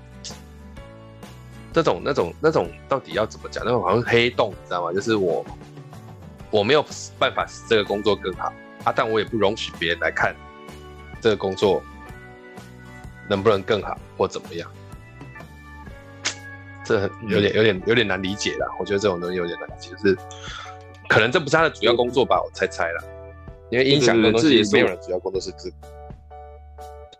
[1.72, 3.64] 这种那种那种到底要怎么讲？
[3.64, 4.92] 那种好像黑洞，你知道吗？
[4.92, 5.46] 就是我
[6.50, 6.84] 我没有
[7.16, 10.34] 办法使这个工作更好啊，但我也不容许别人来看
[11.20, 11.80] 这个工作
[13.28, 14.68] 能不能更好或怎么样。
[16.90, 20.18] 这有点有点有点难理解了，我觉得这种东西有点难理解，就是
[21.08, 23.04] 可能这不是他的主要工作吧，我猜猜了，
[23.70, 25.76] 因为音响的东西没有人主要工作是这个。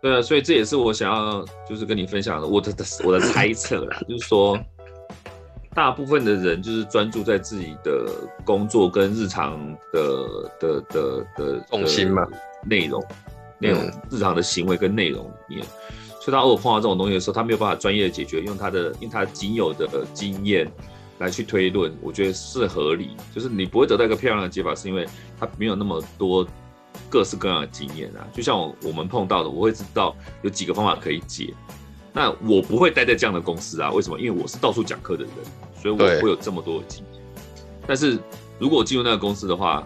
[0.01, 2.73] 对啊，所以这也是我想要就是跟你分享的，我的
[3.05, 4.59] 我的猜测啦，就是说
[5.73, 8.11] 大部分的人就是专注在自己的
[8.43, 9.57] 工作跟日常
[9.93, 12.27] 的的的的重心嘛，
[12.65, 13.01] 内容
[13.57, 15.65] 内容日常的行为跟内容里面。
[16.23, 20.71] 所以他偶尔碰到这种东西的时候，他没有办法专业的解决，用他的用他仅有的经验
[21.17, 23.17] 来去推论，我觉得是合理。
[23.33, 25.07] 就是你不会得到一个漂亮的解法，是因为
[25.39, 26.47] 他没有那么多
[27.09, 28.21] 各式各样的经验啊。
[28.31, 31.55] 就像我我们碰到的，我会知道有几个方法可以解。
[32.13, 33.89] 那我不会待在这样的公司啊？
[33.89, 34.19] 为什么？
[34.19, 35.33] 因为我是到处讲课的人，
[35.81, 37.23] 所以我会有这么多的经验。
[37.87, 38.19] 但是
[38.59, 39.83] 如果我进入那个公司的话，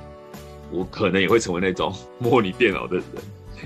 [0.69, 3.05] 我可能也会成为那种 摸你电脑的人，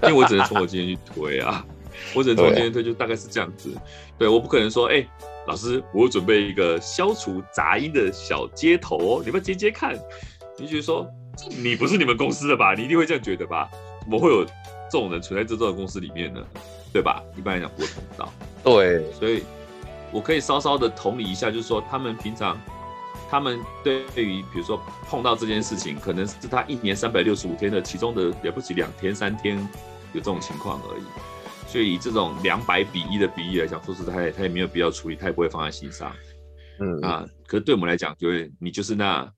[0.04, 1.66] 因为我只能从我经验去推啊。
[2.14, 3.72] 我只能从今天推，就大概是这样子。
[4.18, 5.10] 对，我不可能说，哎、欸，
[5.48, 9.98] 老师，我准备一个消除杂音的小接头哦，你们接接看。
[10.58, 11.08] 你就说，
[11.58, 12.74] 你不是你们公司的吧？
[12.76, 13.70] 你一定会这样觉得吧？
[14.02, 14.52] 怎么会有这
[14.92, 16.42] 种人存在这种公司里面呢？
[16.92, 17.24] 对吧？
[17.38, 18.34] 一般来讲不会碰到。
[18.64, 19.44] 对，所以
[20.12, 22.60] 我可以稍稍的同理一下，就是说他们平常，
[23.30, 29.58] 他们对于比如说碰到这件事情，可能是他一年三百六十五天的其中的了不起两天三天
[30.12, 31.04] 有这种情况而已。
[31.70, 36.12] 所以以这种两百比一的比例来讲，说实在，他也没有必要处理，他也不会放在心上。
[36.80, 39.32] 嗯啊，可是对我们来讲，就会你就是那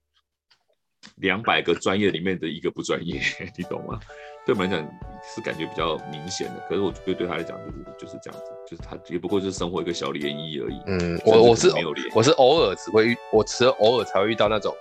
[1.18, 3.20] 两百个专业里面的一个不专业，
[3.58, 4.00] 你懂吗？
[4.46, 4.90] 对我们来讲
[5.36, 10.82] 是感觉比较明显的，可是我觉得对他来讲就是就是这样子，就是他也不过就是生活一个小涟漪而已。
[10.88, 14.74] 嗯，我我是没有我是偶尔只会遇，我只偶尔才会遇到那种，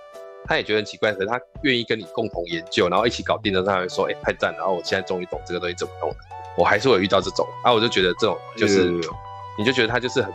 [0.45, 6.15] 他也觉得很奇怪，可是他愿意跟你共同研究，然后一起搞定的，他会说，哎、欸，太赞，然后我现在终于懂这个东西怎么弄了。
[6.57, 8.91] 我还是会遇到这种，啊，我就觉得这种就是，
[9.57, 10.31] 你就觉得他就是很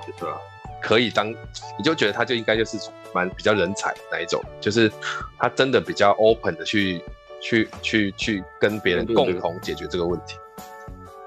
[0.81, 2.79] 可以当，你就觉得他就应该就是
[3.13, 4.91] 蛮比较人才那一种，就是
[5.39, 7.03] 他真的比较 open 的去
[7.41, 10.37] 去去去跟别人共同解决这个问题。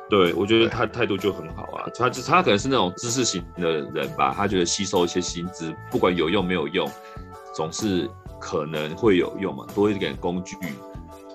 [0.09, 6.89] 对，我觉得他态度就很好啊，他他可能是那种知识型的人吧，他觉得吸收一些新知，不管有用没有用，
[7.53, 8.09] 总是
[8.39, 10.55] 可能会有用嘛，多一点工具，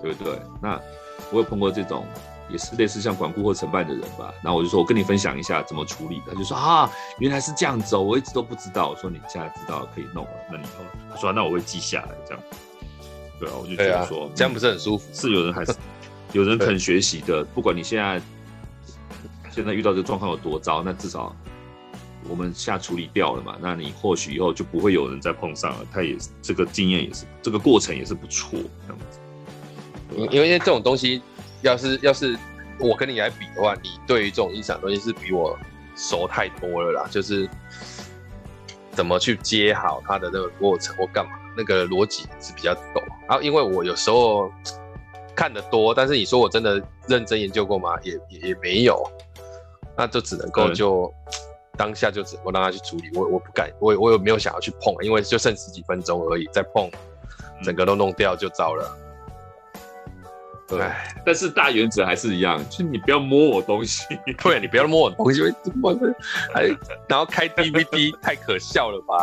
[0.01, 0.41] 对不对？
[0.61, 0.77] 那
[1.31, 2.05] 我有碰过这种。
[2.49, 6.33] 也是类似像管顾或承办的人吧，然后我就说，我跟你分享一下怎么处理的。
[6.33, 8.89] 他就说啊，原来是这样子哦，我一直都不知道。
[8.89, 12.43] 我说你现在知道可以弄了，那你以后他说那我会记下来这样。
[13.39, 15.03] 对啊，我就觉得说、啊、这样不是很舒服？
[15.11, 15.73] 是有人还是
[16.33, 18.21] 有人肯学习的，不管你现在
[19.49, 21.35] 现在遇到这个状况有多糟，那至少
[22.29, 23.57] 我们现在处理掉了嘛。
[23.59, 25.85] 那你或许以后就不会有人再碰上了。
[25.91, 29.19] 他也是这个经验也是这个过程也是不错这样子。
[30.15, 31.21] 因因为这种东西。
[31.61, 32.37] 要是要是
[32.79, 35.57] 我跟你来比的话，你对于这种音响东西是比我
[35.95, 37.07] 熟太多了啦。
[37.09, 37.49] 就是
[38.91, 43.03] 怎么去接好它的那个过程或干嘛，那个逻辑是比较懂。
[43.27, 44.51] 然后因为我有时候
[45.35, 47.97] 看的多，但是你说我真的认真研究过吗？
[48.03, 49.01] 也也也没有。
[49.97, 51.09] 那就只能够就
[51.77, 53.09] 当下就只能够让他去处理。
[53.13, 54.93] 我我不敢，我我有没有想要去碰？
[55.01, 56.91] 因为就剩十几分钟而已，再碰
[57.63, 58.97] 整个都弄掉就糟了。
[60.67, 60.79] 对，
[61.25, 64.03] 但是大原则还是一样，就你不要摸我东西。
[64.41, 65.41] 对，你不要摸我东西，
[66.53, 66.63] 还
[67.07, 69.15] 然后开 DVD 太可笑了吧？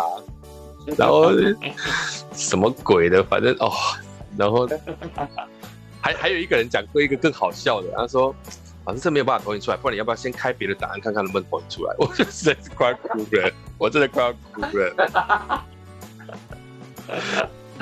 [0.97, 1.31] 然后
[2.33, 3.73] 什么鬼的，反正哦，
[4.37, 4.69] 然后
[6.01, 8.35] 还还有一个人讲过一个更好笑的，他说
[8.85, 15.65] ：“反正这没有办法投影出来，不然你要不要先开别的档案看看能不能投影出来？” 我就实在是快要哭了，我真的快要哭了。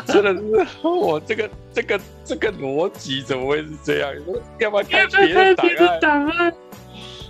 [0.06, 0.34] 真的
[0.64, 4.12] 是我这个这个这个逻辑怎么会是这样？
[4.18, 6.52] 你说要不要开别的档案？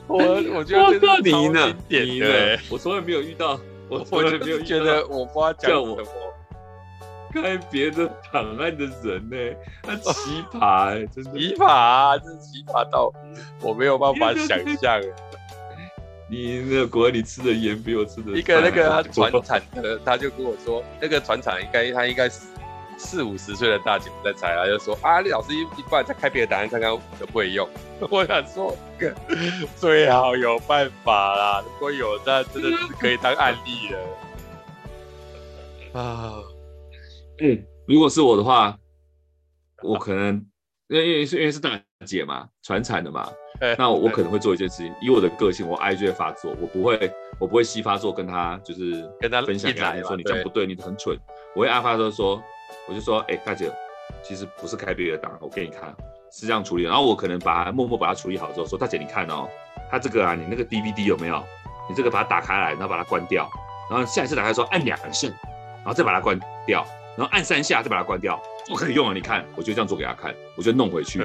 [0.06, 0.18] 我
[0.54, 2.58] 我觉得这是你呢，你呢？
[2.68, 5.98] 我从来没有遇到，我我就没有觉得我不知道叫我
[7.32, 9.36] 开别的档案的人呢？
[9.86, 13.12] 那奇葩哎，真的奇葩，真是奇葩到
[13.62, 15.00] 我没有办法想象。
[16.30, 22.46] 你那个国外，你吃的盐比我吃的一个那个他传产的，他就跟我说，那个船产应该他应该是。
[23.02, 27.02] 四五十岁的大姐在猜啊，就说啊，李老师一一不然再开别的答案看看会
[27.32, 27.66] 不可以用。
[28.10, 28.76] 我想说，
[29.74, 33.98] 最好有办法啦，如果有，那真的是可以当案例了。
[35.98, 36.34] 啊，
[37.38, 38.78] 嗯，如果是我的话，
[39.82, 40.34] 我可能
[40.88, 43.32] 因为因为是因为是大姐嘛，船产的嘛，
[43.78, 51.16] 那我可能会做一件事情，以我的个性，我 I 就会发作，我不会我不会西发作跟他就是跟他分享，跟他说你这样不对，你很蠢，
[51.54, 52.42] 我会阿发作说。
[52.88, 53.70] 我就说，哎、欸，大姐，
[54.22, 55.94] 其实不是开别的档，我给你看，
[56.32, 56.84] 是这样处理。
[56.84, 59.48] 然后我可能把它默默把它处理好之后，说，大姐你看哦，
[59.90, 61.42] 他这个啊，你那个 DVD 有没有？
[61.88, 63.48] 你这个把它打开来，然后把它关掉，
[63.88, 65.28] 然后下一次打开说按两下，
[65.78, 66.84] 然后再把它关掉，
[67.16, 68.40] 然后按三下再把它关掉，
[68.70, 69.12] 就可以用啊。
[69.12, 71.18] 你看，我就这样做给他看，我就弄回去。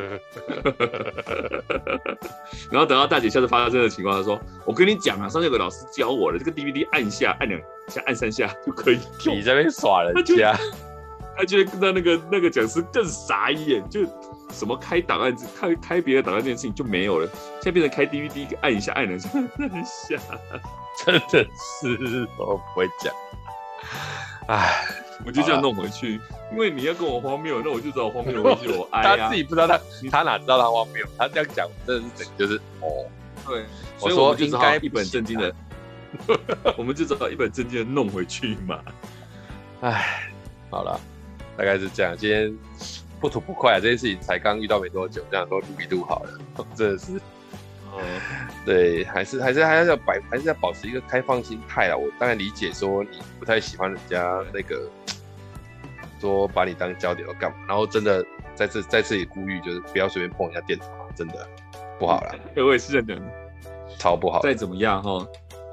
[2.72, 9.36] 然后等到大姐下次发生这个情况，她说，我跟你讲啊，上次有个老师教我的，这个 DVD 按一下，按两下，按三下就可以用。
[9.38, 10.58] 你在那边耍人家。
[11.38, 14.06] 他觉得让那个那个讲师更傻眼，就
[14.54, 17.28] 什么开档案、开开别的档案这件事情就没有了，
[17.62, 20.18] 现在变成开 DVD，按一下，按两下，按一下，
[21.04, 21.46] 真的
[22.10, 23.14] 是我不会讲，
[24.48, 24.86] 哎，
[25.24, 26.20] 我就这样弄回去，
[26.52, 29.80] 因为你要跟我荒谬，那我就知道荒谬回去，我 哎他自己不知道他
[30.12, 33.06] 他哪知道他荒谬，他这样讲真的是整就是哦，
[33.48, 33.64] 对，
[33.98, 35.54] 所以 我们就只好一本正经的，
[36.78, 38.80] 我们就只好一本正经的弄回去嘛，
[39.82, 40.30] 哎，
[40.70, 41.00] 好了。
[41.58, 42.54] 大概是这样，今天
[43.18, 46.40] 不吐不快啊，这件事情才刚遇到没多久，这样都录一录好了，
[46.76, 47.14] 真的是
[48.66, 51.96] 对，还是还是还是要摆，还是要保持一个开放心态啊。
[51.96, 54.90] 我当然理解说你不太喜欢人家那个
[56.20, 58.26] 说把你当焦点要干嘛，然后真的
[58.56, 60.86] 在这在这里呼吁，就是不要随便碰人家电脑，
[61.16, 61.48] 真的
[62.00, 62.36] 不好了。
[62.56, 63.16] 我也是认的，
[63.98, 64.42] 超不好。
[64.42, 65.26] 再怎么样哈，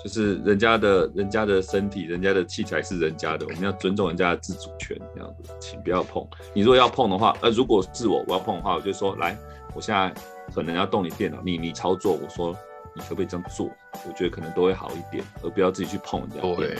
[0.02, 6.26] 就是人家的人家的身体，人家的器材是人家的，我们要尊重人家的自主权，这样子，请不要碰。
[6.52, 9.36] 你如果要碰的话，呃，如果是我我要碰的话，我就说来，
[9.74, 10.12] 我现在
[10.54, 12.56] 可能要动你电脑，你你操作，我说。
[12.94, 13.70] 你可不可以这样做？
[14.06, 16.40] 我觉得可能都会好一点，而不要自己去碰人家。
[16.42, 16.76] 对，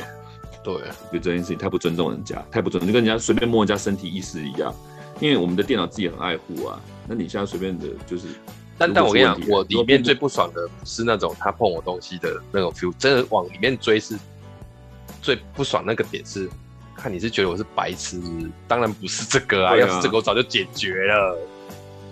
[0.62, 4.75] 对，我觉得这件事情太不尊重人家，太不尊重，就跟人家随便摸人家身体意思一样。
[5.20, 8.27] 因为我们的电脑自己很爱护啊，那你现在随便的，就是……
[8.77, 14.14] 但但我跟你讲，我里面最不爽的是那种他碰我东西的那种 feel，真的往里面追是
[15.23, 16.47] 最不爽那个点是，
[16.95, 18.20] 看你是觉得我是白痴，
[18.68, 21.39] 当然不是这个啊，啊要是这个我早就解决了。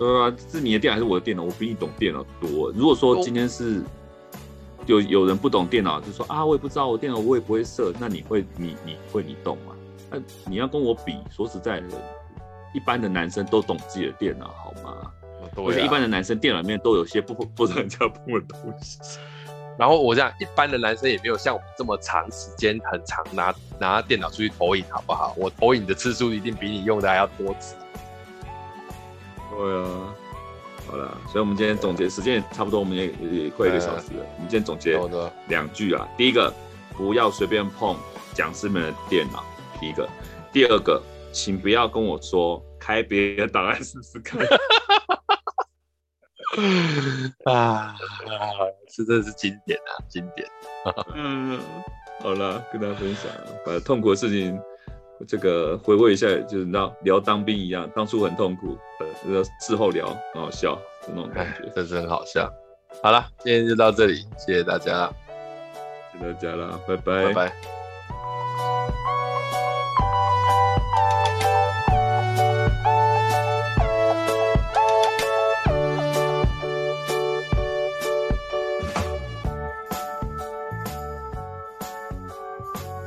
[0.01, 1.43] 对啊，是你的电脑还是我的电脑？
[1.43, 2.71] 我比你懂电脑多。
[2.71, 3.83] 如果说今天是
[4.87, 9.75] 有有人不懂电脑，就说啊，我也不知道我电脑我也不会设，那你会你你会你懂吗？
[10.09, 10.17] 那
[10.49, 11.89] 你要跟我比，说实在的，
[12.73, 15.11] 一般的男生都懂自己的电脑，好吗？
[15.55, 18.97] 而且、啊、一般的男生电脑里面都有些不不让人家碰的东西。
[19.77, 25.35] 然后我讲，一般的男生也没有像我这么长时间很长拿拿电脑出去投影，好不好？
[25.37, 27.75] 我投影的次数一定比你用的还要多次。
[29.51, 30.15] 对啊，
[30.87, 34.25] 好了，所以我们今天总结时间也差不多，我们也也快一个小时了。
[34.37, 34.99] 我们今天总结
[35.47, 36.51] 两句啊，第一个，
[36.95, 37.95] 不要随便碰
[38.33, 39.43] 讲师们的电脑。
[39.79, 40.09] 第一个，
[40.51, 44.39] 第二个，请不要跟我说开别的档案试试看。
[47.45, 47.95] 啊，
[48.89, 50.47] 这真的是经典啊，经典。
[51.15, 51.59] 嗯，
[52.21, 53.31] 好了，跟大家分享，
[53.65, 54.59] 把痛苦的事情。
[55.27, 62.51] 这个回味一下，就是那聊当兵一样，当初很痛苦，呃，这个事后聊很好笑，就那种感觉，真是很好笑。
[63.01, 65.11] 好了，今天就到这里，谢谢大家，
[66.11, 67.80] 谢谢大家了，拜拜，拜拜。